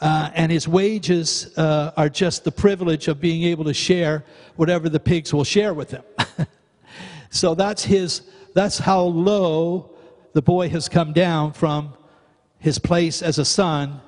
Uh, 0.00 0.30
and 0.34 0.52
his 0.52 0.68
wages 0.68 1.56
uh, 1.58 1.92
are 1.96 2.08
just 2.08 2.44
the 2.44 2.52
privilege 2.52 3.08
of 3.08 3.20
being 3.20 3.42
able 3.42 3.64
to 3.64 3.74
share 3.74 4.24
whatever 4.56 4.88
the 4.88 5.00
pigs 5.00 5.32
will 5.32 5.44
share 5.44 5.74
with 5.74 5.90
him. 5.90 6.04
so 7.30 7.54
that's 7.54 7.84
his 7.84 8.22
that's 8.54 8.78
how 8.78 9.02
low 9.02 9.90
the 10.32 10.42
boy 10.42 10.68
has 10.68 10.88
come 10.88 11.12
down 11.12 11.52
from 11.52 11.92
his 12.58 12.78
place 12.78 13.22
as 13.22 13.38
a 13.38 13.44
son 13.44 14.00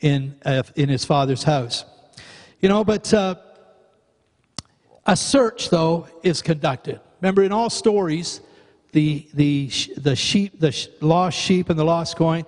in, 0.00 0.34
uh, 0.44 0.62
in 0.76 0.88
his 0.88 1.04
father's 1.04 1.42
house. 1.42 1.84
You 2.60 2.68
know, 2.68 2.84
but 2.84 3.12
uh, 3.14 3.36
a 5.06 5.16
search, 5.16 5.70
though, 5.70 6.08
is 6.22 6.42
conducted. 6.42 7.00
Remember, 7.20 7.42
in 7.42 7.52
all 7.52 7.70
stories, 7.70 8.40
the, 8.92 9.28
the, 9.34 9.70
the 9.96 10.16
sheep, 10.16 10.58
the 10.58 10.88
lost 11.00 11.38
sheep 11.38 11.70
and 11.70 11.78
the 11.78 11.84
lost 11.84 12.16
coin, 12.16 12.44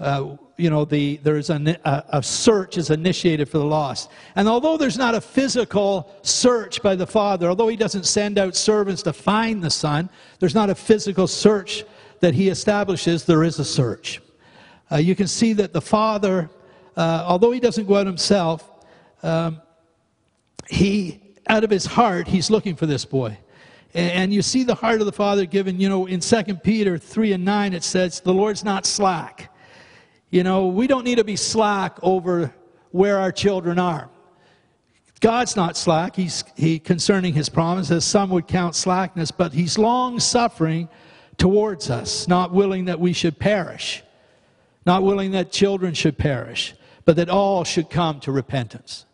uh, 0.00 0.36
you 0.58 0.70
know, 0.70 0.84
the, 0.84 1.18
there's 1.22 1.50
a, 1.50 2.04
a, 2.10 2.22
search 2.22 2.78
is 2.78 2.90
initiated 2.90 3.48
for 3.48 3.58
the 3.58 3.64
lost. 3.64 4.10
And 4.34 4.48
although 4.48 4.76
there's 4.76 4.98
not 4.98 5.14
a 5.14 5.20
physical 5.20 6.12
search 6.22 6.82
by 6.82 6.96
the 6.96 7.06
Father, 7.06 7.48
although 7.48 7.68
He 7.68 7.76
doesn't 7.76 8.04
send 8.04 8.38
out 8.38 8.56
servants 8.56 9.02
to 9.04 9.12
find 9.12 9.62
the 9.62 9.70
Son, 9.70 10.10
there's 10.40 10.56
not 10.56 10.68
a 10.68 10.74
physical 10.74 11.28
search 11.28 11.84
that 12.20 12.34
He 12.34 12.48
establishes, 12.48 13.24
there 13.24 13.44
is 13.44 13.60
a 13.60 13.64
search. 13.64 14.20
Uh, 14.90 14.96
you 14.96 15.14
can 15.14 15.28
see 15.28 15.52
that 15.52 15.72
the 15.72 15.80
Father, 15.80 16.50
uh, 16.96 17.24
although 17.24 17.52
He 17.52 17.60
doesn't 17.60 17.86
go 17.86 17.94
out 17.94 18.06
Himself, 18.06 18.68
um, 19.22 19.62
He, 20.68 21.20
out 21.46 21.62
of 21.62 21.70
His 21.70 21.86
heart, 21.86 22.26
He's 22.26 22.50
looking 22.50 22.74
for 22.74 22.86
this 22.86 23.04
boy. 23.04 23.38
And 23.94 24.34
you 24.34 24.42
see 24.42 24.64
the 24.64 24.74
heart 24.74 25.00
of 25.00 25.06
the 25.06 25.12
Father 25.12 25.46
given, 25.46 25.80
you 25.80 25.88
know, 25.88 26.06
in 26.06 26.20
2 26.20 26.42
Peter 26.56 26.98
3 26.98 27.32
and 27.32 27.44
9, 27.44 27.72
it 27.72 27.82
says, 27.82 28.20
The 28.20 28.34
Lord's 28.34 28.62
not 28.62 28.84
slack 28.84 29.50
you 30.30 30.42
know, 30.42 30.66
we 30.66 30.86
don't 30.86 31.04
need 31.04 31.16
to 31.16 31.24
be 31.24 31.36
slack 31.36 31.98
over 32.02 32.54
where 32.90 33.18
our 33.18 33.32
children 33.32 33.78
are. 33.78 34.10
God's 35.20 35.56
not 35.56 35.76
slack. 35.76 36.14
He's 36.14 36.44
he, 36.56 36.78
concerning 36.78 37.34
his 37.34 37.48
promises. 37.48 38.04
Some 38.04 38.30
would 38.30 38.46
count 38.46 38.76
slackness, 38.76 39.30
but 39.30 39.52
he's 39.52 39.78
long 39.78 40.20
suffering 40.20 40.88
towards 41.38 41.90
us, 41.90 42.28
not 42.28 42.52
willing 42.52 42.84
that 42.86 43.00
we 43.00 43.12
should 43.12 43.38
perish, 43.38 44.02
not 44.86 45.02
willing 45.02 45.32
that 45.32 45.50
children 45.50 45.94
should 45.94 46.18
perish, 46.18 46.74
but 47.04 47.16
that 47.16 47.28
all 47.28 47.64
should 47.64 47.90
come 47.90 48.20
to 48.20 48.32
repentance. 48.32 49.06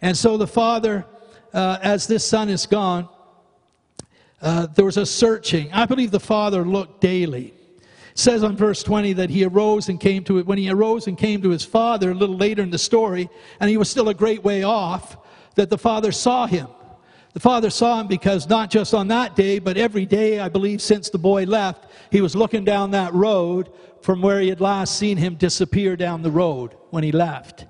And 0.00 0.16
so 0.16 0.36
the 0.36 0.46
Father, 0.46 1.06
uh, 1.52 1.78
as 1.82 2.06
this 2.06 2.24
son 2.24 2.48
is 2.48 2.66
gone, 2.66 3.08
uh, 4.40 4.66
there 4.66 4.84
was 4.84 4.96
a 4.96 5.06
searching. 5.06 5.72
I 5.72 5.86
believe 5.86 6.10
the 6.10 6.20
Father 6.20 6.64
looked 6.64 7.00
daily 7.00 7.54
says 8.14 8.42
on 8.42 8.56
verse 8.56 8.82
20 8.82 9.14
that 9.14 9.30
he 9.30 9.44
arose 9.44 9.88
and 9.88 9.98
came 9.98 10.24
to 10.24 10.38
it 10.38 10.46
when 10.46 10.58
he 10.58 10.70
arose 10.70 11.06
and 11.06 11.16
came 11.16 11.40
to 11.42 11.50
his 11.50 11.64
father 11.64 12.10
a 12.10 12.14
little 12.14 12.36
later 12.36 12.62
in 12.62 12.70
the 12.70 12.78
story 12.78 13.28
and 13.60 13.70
he 13.70 13.76
was 13.76 13.90
still 13.90 14.08
a 14.08 14.14
great 14.14 14.44
way 14.44 14.62
off 14.62 15.16
that 15.54 15.70
the 15.70 15.78
father 15.78 16.12
saw 16.12 16.46
him. 16.46 16.68
The 17.32 17.40
father 17.40 17.70
saw 17.70 18.00
him 18.00 18.08
because 18.08 18.48
not 18.48 18.70
just 18.70 18.92
on 18.92 19.08
that 19.08 19.34
day 19.34 19.58
but 19.58 19.78
every 19.78 20.04
day 20.04 20.38
i 20.38 20.48
believe 20.48 20.82
since 20.82 21.08
the 21.08 21.18
boy 21.18 21.44
left 21.44 21.90
he 22.10 22.20
was 22.20 22.36
looking 22.36 22.64
down 22.64 22.90
that 22.90 23.14
road 23.14 23.72
from 24.02 24.20
where 24.20 24.40
he 24.40 24.48
had 24.48 24.60
last 24.60 24.98
seen 24.98 25.16
him 25.16 25.36
disappear 25.36 25.96
down 25.96 26.22
the 26.22 26.30
road 26.30 26.76
when 26.90 27.04
he 27.04 27.12
left. 27.12 27.66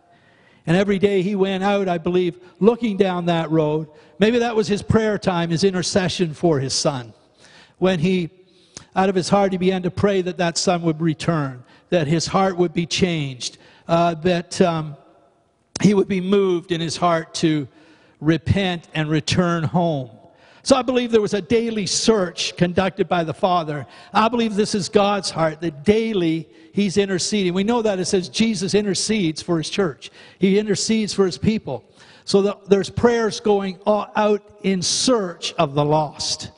And 0.66 0.76
every 0.76 0.98
day 0.98 1.22
he 1.22 1.36
went 1.36 1.62
out 1.62 1.88
i 1.88 1.98
believe 1.98 2.38
looking 2.58 2.96
down 2.96 3.26
that 3.26 3.50
road. 3.50 3.88
Maybe 4.18 4.38
that 4.40 4.56
was 4.56 4.66
his 4.66 4.82
prayer 4.82 5.18
time 5.18 5.50
his 5.50 5.62
intercession 5.62 6.34
for 6.34 6.58
his 6.58 6.74
son. 6.74 7.12
When 7.78 8.00
he 8.00 8.30
out 8.94 9.08
of 9.08 9.14
his 9.14 9.28
heart, 9.28 9.52
he 9.52 9.58
began 9.58 9.82
to 9.82 9.90
pray 9.90 10.22
that 10.22 10.38
that 10.38 10.58
son 10.58 10.82
would 10.82 11.00
return, 11.00 11.64
that 11.88 12.06
his 12.06 12.26
heart 12.26 12.56
would 12.56 12.72
be 12.72 12.86
changed, 12.86 13.58
uh, 13.88 14.14
that 14.14 14.60
um, 14.60 14.96
he 15.82 15.94
would 15.94 16.08
be 16.08 16.20
moved 16.20 16.72
in 16.72 16.80
his 16.80 16.96
heart 16.96 17.34
to 17.34 17.66
repent 18.20 18.88
and 18.94 19.08
return 19.08 19.64
home. 19.64 20.10
So 20.64 20.76
I 20.76 20.82
believe 20.82 21.10
there 21.10 21.20
was 21.20 21.34
a 21.34 21.42
daily 21.42 21.86
search 21.86 22.56
conducted 22.56 23.08
by 23.08 23.24
the 23.24 23.34
Father. 23.34 23.84
I 24.12 24.28
believe 24.28 24.54
this 24.54 24.76
is 24.76 24.88
God's 24.88 25.28
heart, 25.28 25.60
that 25.60 25.84
daily 25.84 26.48
He's 26.72 26.96
interceding. 26.96 27.52
We 27.52 27.64
know 27.64 27.82
that 27.82 27.98
it 27.98 28.04
says 28.06 28.28
Jesus 28.28 28.74
intercedes 28.74 29.42
for 29.42 29.58
His 29.58 29.68
church, 29.68 30.10
He 30.38 30.58
intercedes 30.58 31.12
for 31.12 31.26
His 31.26 31.36
people. 31.36 31.84
So 32.24 32.60
there's 32.68 32.88
prayers 32.88 33.40
going 33.40 33.78
out 33.86 34.58
in 34.62 34.80
search 34.80 35.52
of 35.54 35.74
the 35.74 35.84
lost. 35.84 36.52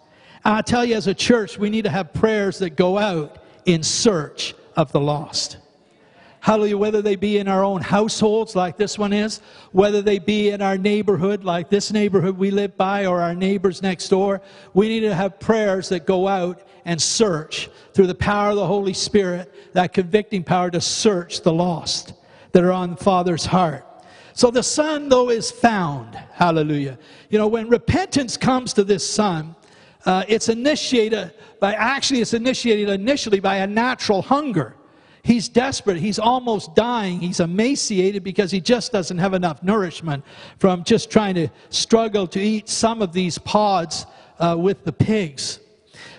I 0.44 0.62
tell 0.62 0.84
you, 0.84 0.94
as 0.94 1.06
a 1.06 1.14
church, 1.14 1.58
we 1.58 1.70
need 1.70 1.84
to 1.84 1.90
have 1.90 2.12
prayers 2.12 2.58
that 2.58 2.76
go 2.76 2.98
out 2.98 3.38
in 3.64 3.82
search 3.82 4.54
of 4.76 4.92
the 4.92 5.00
lost. 5.00 5.56
Hallelujah. 6.40 6.76
Whether 6.76 7.00
they 7.00 7.16
be 7.16 7.38
in 7.38 7.48
our 7.48 7.64
own 7.64 7.80
households, 7.80 8.54
like 8.54 8.76
this 8.76 8.98
one 8.98 9.14
is, 9.14 9.40
whether 9.72 10.02
they 10.02 10.18
be 10.18 10.50
in 10.50 10.60
our 10.60 10.76
neighborhood, 10.76 11.42
like 11.42 11.70
this 11.70 11.90
neighborhood 11.90 12.36
we 12.36 12.50
live 12.50 12.76
by, 12.76 13.06
or 13.06 13.22
our 13.22 13.34
neighbors 13.34 13.80
next 13.80 14.08
door, 14.08 14.42
we 14.74 14.88
need 14.88 15.00
to 15.00 15.14
have 15.14 15.40
prayers 15.40 15.88
that 15.88 16.04
go 16.04 16.28
out 16.28 16.60
and 16.84 17.00
search 17.00 17.70
through 17.94 18.08
the 18.08 18.14
power 18.14 18.50
of 18.50 18.56
the 18.56 18.66
Holy 18.66 18.92
Spirit, 18.92 19.54
that 19.72 19.94
convicting 19.94 20.44
power 20.44 20.70
to 20.70 20.82
search 20.82 21.40
the 21.40 21.52
lost 21.52 22.12
that 22.52 22.62
are 22.62 22.72
on 22.72 22.90
the 22.90 22.96
Father's 22.96 23.46
heart. 23.46 23.86
So 24.34 24.50
the 24.50 24.62
Son, 24.62 25.08
though, 25.08 25.30
is 25.30 25.50
found. 25.50 26.14
Hallelujah. 26.32 26.98
You 27.30 27.38
know, 27.38 27.48
when 27.48 27.70
repentance 27.70 28.36
comes 28.36 28.74
to 28.74 28.84
this 28.84 29.08
Son, 29.08 29.56
uh, 30.04 30.24
it's 30.28 30.48
initiated 30.48 31.32
by, 31.60 31.74
actually, 31.74 32.20
it's 32.20 32.34
initiated 32.34 32.88
initially 32.88 33.40
by 33.40 33.56
a 33.56 33.66
natural 33.66 34.22
hunger. 34.22 34.76
He's 35.22 35.48
desperate. 35.48 35.96
He's 35.96 36.18
almost 36.18 36.74
dying. 36.74 37.20
He's 37.20 37.40
emaciated 37.40 38.22
because 38.22 38.50
he 38.50 38.60
just 38.60 38.92
doesn't 38.92 39.16
have 39.16 39.32
enough 39.32 39.62
nourishment 39.62 40.22
from 40.58 40.84
just 40.84 41.10
trying 41.10 41.34
to 41.36 41.48
struggle 41.70 42.26
to 42.28 42.40
eat 42.40 42.68
some 42.68 43.00
of 43.00 43.14
these 43.14 43.38
pods 43.38 44.04
uh, 44.38 44.54
with 44.58 44.84
the 44.84 44.92
pigs. 44.92 45.60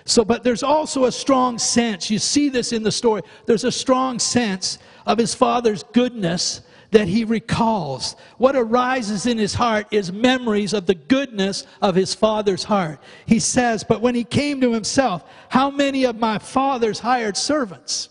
So, 0.06 0.26
but 0.26 0.44
there's 0.44 0.64
also 0.64 1.06
a 1.06 1.12
strong 1.12 1.60
sense, 1.60 2.10
you 2.10 2.20
see 2.20 2.50
this 2.50 2.72
in 2.74 2.84
the 2.84 2.92
story, 2.92 3.22
there's 3.46 3.64
a 3.64 3.72
strong 3.72 4.20
sense 4.20 4.80
of 5.06 5.18
his 5.18 5.34
father's 5.34 5.84
goodness 5.84 6.62
that 6.92 7.08
he 7.08 7.24
recalls. 7.24 8.16
What 8.38 8.56
arises 8.56 9.26
in 9.26 9.38
his 9.38 9.54
heart 9.54 9.88
is 9.92 10.12
memories 10.12 10.74
of 10.74 10.86
the 10.86 10.96
goodness 10.96 11.66
of 11.82 11.96
his 11.96 12.14
father's 12.14 12.64
heart. 12.64 13.00
He 13.26 13.40
says, 13.40 13.84
But 13.84 14.02
when 14.02 14.16
he 14.16 14.24
came 14.24 14.62
to 14.62 14.72
himself, 14.72 15.24
how 15.50 15.70
many 15.70 16.06
of 16.06 16.18
my 16.18 16.38
father's 16.38 17.00
hired 17.00 17.38
servants 17.38 18.10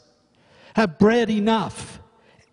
have 0.74 0.98
bread 0.98 1.30
enough 1.30 2.00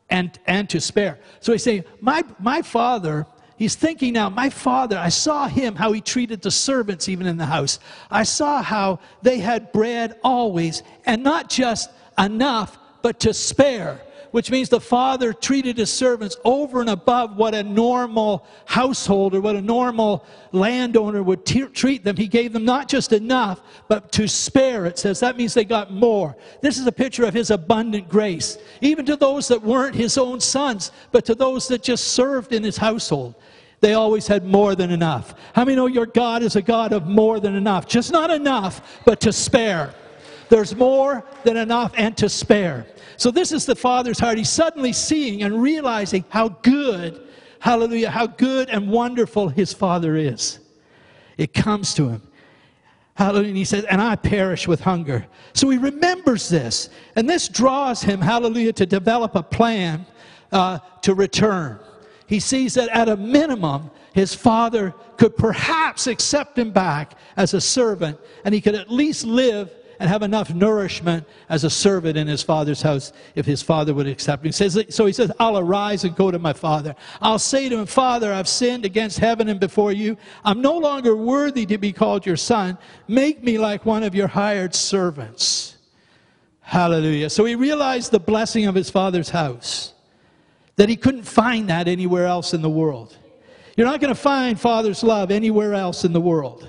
and, 0.09 0.37
and 0.45 0.69
to 0.69 0.79
spare? 0.79 1.19
So 1.39 1.51
he's 1.51 1.63
saying, 1.63 1.83
My, 1.99 2.23
my 2.39 2.61
father. 2.61 3.25
He's 3.57 3.75
thinking 3.75 4.13
now, 4.13 4.27
my 4.27 4.49
father, 4.49 4.97
I 4.97 5.09
saw 5.09 5.47
him, 5.47 5.75
how 5.75 5.91
he 5.91 6.01
treated 6.01 6.41
the 6.41 6.49
servants 6.49 7.07
even 7.07 7.27
in 7.27 7.37
the 7.37 7.45
house. 7.45 7.77
I 8.09 8.23
saw 8.23 8.63
how 8.63 8.97
they 9.21 9.37
had 9.37 9.71
bread 9.71 10.17
always, 10.23 10.81
and 11.05 11.21
not 11.23 11.47
just 11.47 11.91
enough, 12.17 12.79
but 13.03 13.19
to 13.19 13.35
spare 13.35 14.01
which 14.31 14.49
means 14.49 14.69
the 14.69 14.79
father 14.79 15.33
treated 15.33 15.77
his 15.77 15.91
servants 15.91 16.37
over 16.43 16.81
and 16.81 16.89
above 16.89 17.35
what 17.35 17.53
a 17.53 17.63
normal 17.63 18.45
householder, 18.65 19.39
what 19.39 19.55
a 19.55 19.61
normal 19.61 20.25
landowner 20.51 21.21
would 21.21 21.45
t- 21.45 21.67
treat 21.67 22.03
them. 22.03 22.15
He 22.15 22.27
gave 22.27 22.53
them 22.53 22.65
not 22.65 22.87
just 22.87 23.13
enough, 23.13 23.61
but 23.87 24.11
to 24.13 24.27
spare, 24.27 24.85
it 24.85 24.97
says. 24.97 25.19
That 25.19 25.37
means 25.37 25.53
they 25.53 25.65
got 25.65 25.91
more. 25.91 26.35
This 26.61 26.77
is 26.77 26.87
a 26.87 26.91
picture 26.91 27.25
of 27.25 27.33
his 27.33 27.51
abundant 27.51 28.09
grace, 28.09 28.57
even 28.81 29.05
to 29.05 29.15
those 29.15 29.47
that 29.49 29.61
weren't 29.61 29.95
his 29.95 30.17
own 30.17 30.39
sons, 30.39 30.91
but 31.11 31.25
to 31.25 31.35
those 31.35 31.67
that 31.67 31.83
just 31.83 32.07
served 32.07 32.53
in 32.53 32.63
his 32.63 32.77
household. 32.77 33.35
They 33.81 33.95
always 33.95 34.27
had 34.27 34.45
more 34.45 34.75
than 34.75 34.91
enough. 34.91 35.33
How 35.53 35.65
many 35.65 35.75
know 35.75 35.87
your 35.87 36.05
God 36.05 36.43
is 36.43 36.55
a 36.55 36.61
God 36.61 36.93
of 36.93 37.07
more 37.07 37.39
than 37.39 37.55
enough? 37.55 37.87
Just 37.87 38.11
not 38.11 38.29
enough, 38.29 39.01
but 39.05 39.19
to 39.21 39.33
spare. 39.33 39.95
There's 40.51 40.75
more 40.75 41.23
than 41.45 41.55
enough 41.55 41.93
and 41.95 42.15
to 42.17 42.27
spare. 42.27 42.85
So 43.15 43.31
this 43.31 43.53
is 43.53 43.65
the 43.65 43.73
Father's 43.73 44.19
heart. 44.19 44.37
He's 44.37 44.49
suddenly 44.49 44.91
seeing 44.91 45.43
and 45.43 45.63
realizing 45.63 46.25
how 46.27 46.49
good, 46.49 47.25
hallelujah, 47.59 48.09
how 48.09 48.27
good 48.27 48.69
and 48.69 48.89
wonderful 48.89 49.47
his 49.47 49.71
Father 49.71 50.17
is. 50.17 50.59
It 51.37 51.53
comes 51.53 51.93
to 51.93 52.09
him. 52.09 52.21
Hallelujah. 53.15 53.47
And 53.47 53.55
he 53.57 53.63
says, 53.63 53.85
and 53.85 54.01
I 54.01 54.17
perish 54.17 54.67
with 54.67 54.81
hunger. 54.81 55.25
So 55.53 55.69
he 55.69 55.77
remembers 55.77 56.49
this. 56.49 56.89
And 57.15 57.29
this 57.29 57.47
draws 57.47 58.01
him, 58.01 58.19
hallelujah, 58.19 58.73
to 58.73 58.85
develop 58.85 59.35
a 59.35 59.43
plan 59.43 60.05
uh, 60.51 60.79
to 61.03 61.13
return. 61.13 61.79
He 62.27 62.41
sees 62.41 62.73
that 62.73 62.89
at 62.89 63.07
a 63.07 63.15
minimum, 63.15 63.89
his 64.13 64.35
father 64.35 64.93
could 65.15 65.37
perhaps 65.37 66.07
accept 66.07 66.59
him 66.59 66.71
back 66.71 67.13
as 67.37 67.53
a 67.53 67.61
servant, 67.61 68.19
and 68.43 68.53
he 68.53 68.59
could 68.59 68.75
at 68.75 68.91
least 68.91 69.23
live 69.23 69.71
and 70.01 70.09
have 70.09 70.23
enough 70.23 70.51
nourishment 70.51 71.27
as 71.47 71.63
a 71.63 71.69
servant 71.69 72.17
in 72.17 72.27
his 72.27 72.41
father's 72.41 72.81
house 72.81 73.13
if 73.35 73.45
his 73.45 73.61
father 73.61 73.93
would 73.93 74.07
accept 74.07 74.43
him. 74.43 74.51
Says, 74.51 74.83
so 74.89 75.05
he 75.05 75.13
says, 75.13 75.31
I'll 75.39 75.59
arise 75.59 76.03
and 76.03 76.15
go 76.15 76.31
to 76.31 76.39
my 76.39 76.53
father. 76.53 76.95
I'll 77.21 77.37
say 77.37 77.69
to 77.69 77.77
him, 77.77 77.85
Father, 77.85 78.33
I've 78.33 78.47
sinned 78.47 78.83
against 78.83 79.19
heaven 79.19 79.47
and 79.47 79.59
before 79.59 79.91
you. 79.91 80.17
I'm 80.43 80.59
no 80.59 80.75
longer 80.75 81.15
worthy 81.15 81.67
to 81.67 81.77
be 81.77 81.93
called 81.93 82.25
your 82.25 82.35
son. 82.35 82.79
Make 83.07 83.43
me 83.43 83.59
like 83.59 83.85
one 83.85 84.01
of 84.01 84.15
your 84.15 84.27
hired 84.27 84.73
servants. 84.73 85.77
Hallelujah. 86.61 87.29
So 87.29 87.45
he 87.45 87.53
realized 87.53 88.11
the 88.11 88.19
blessing 88.19 88.65
of 88.65 88.73
his 88.73 88.89
father's 88.89 89.29
house, 89.29 89.93
that 90.77 90.89
he 90.89 90.95
couldn't 90.95 91.23
find 91.23 91.69
that 91.69 91.87
anywhere 91.87 92.25
else 92.25 92.55
in 92.55 92.63
the 92.63 92.69
world. 92.71 93.15
You're 93.77 93.85
not 93.85 94.01
going 94.01 94.13
to 94.13 94.19
find 94.19 94.59
Father's 94.59 95.03
love 95.03 95.29
anywhere 95.29 95.75
else 95.75 96.05
in 96.05 96.11
the 96.11 96.21
world. 96.21 96.67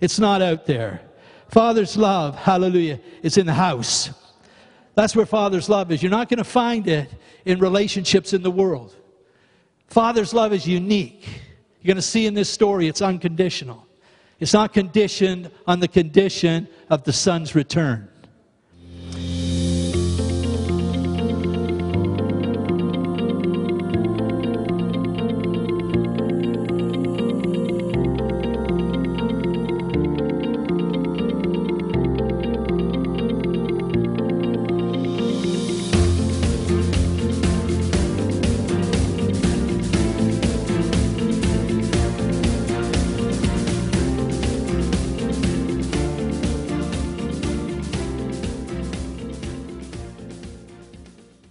It's 0.00 0.18
not 0.18 0.42
out 0.42 0.66
there. 0.66 1.00
Father's 1.52 1.98
love, 1.98 2.34
hallelujah, 2.34 2.98
is 3.22 3.36
in 3.36 3.44
the 3.44 3.52
house. 3.52 4.08
That's 4.94 5.14
where 5.14 5.26
Father's 5.26 5.68
love 5.68 5.92
is. 5.92 6.02
You're 6.02 6.10
not 6.10 6.30
going 6.30 6.38
to 6.38 6.44
find 6.44 6.88
it 6.88 7.12
in 7.44 7.58
relationships 7.58 8.32
in 8.32 8.42
the 8.42 8.50
world. 8.50 8.96
Father's 9.86 10.32
love 10.32 10.54
is 10.54 10.66
unique. 10.66 11.26
You're 11.82 11.88
going 11.88 11.96
to 11.96 12.02
see 12.02 12.24
in 12.24 12.32
this 12.32 12.48
story 12.48 12.88
it's 12.88 13.02
unconditional. 13.02 13.86
It's 14.40 14.54
not 14.54 14.72
conditioned 14.72 15.50
on 15.66 15.78
the 15.78 15.88
condition 15.88 16.68
of 16.88 17.04
the 17.04 17.12
Son's 17.12 17.54
return. 17.54 18.08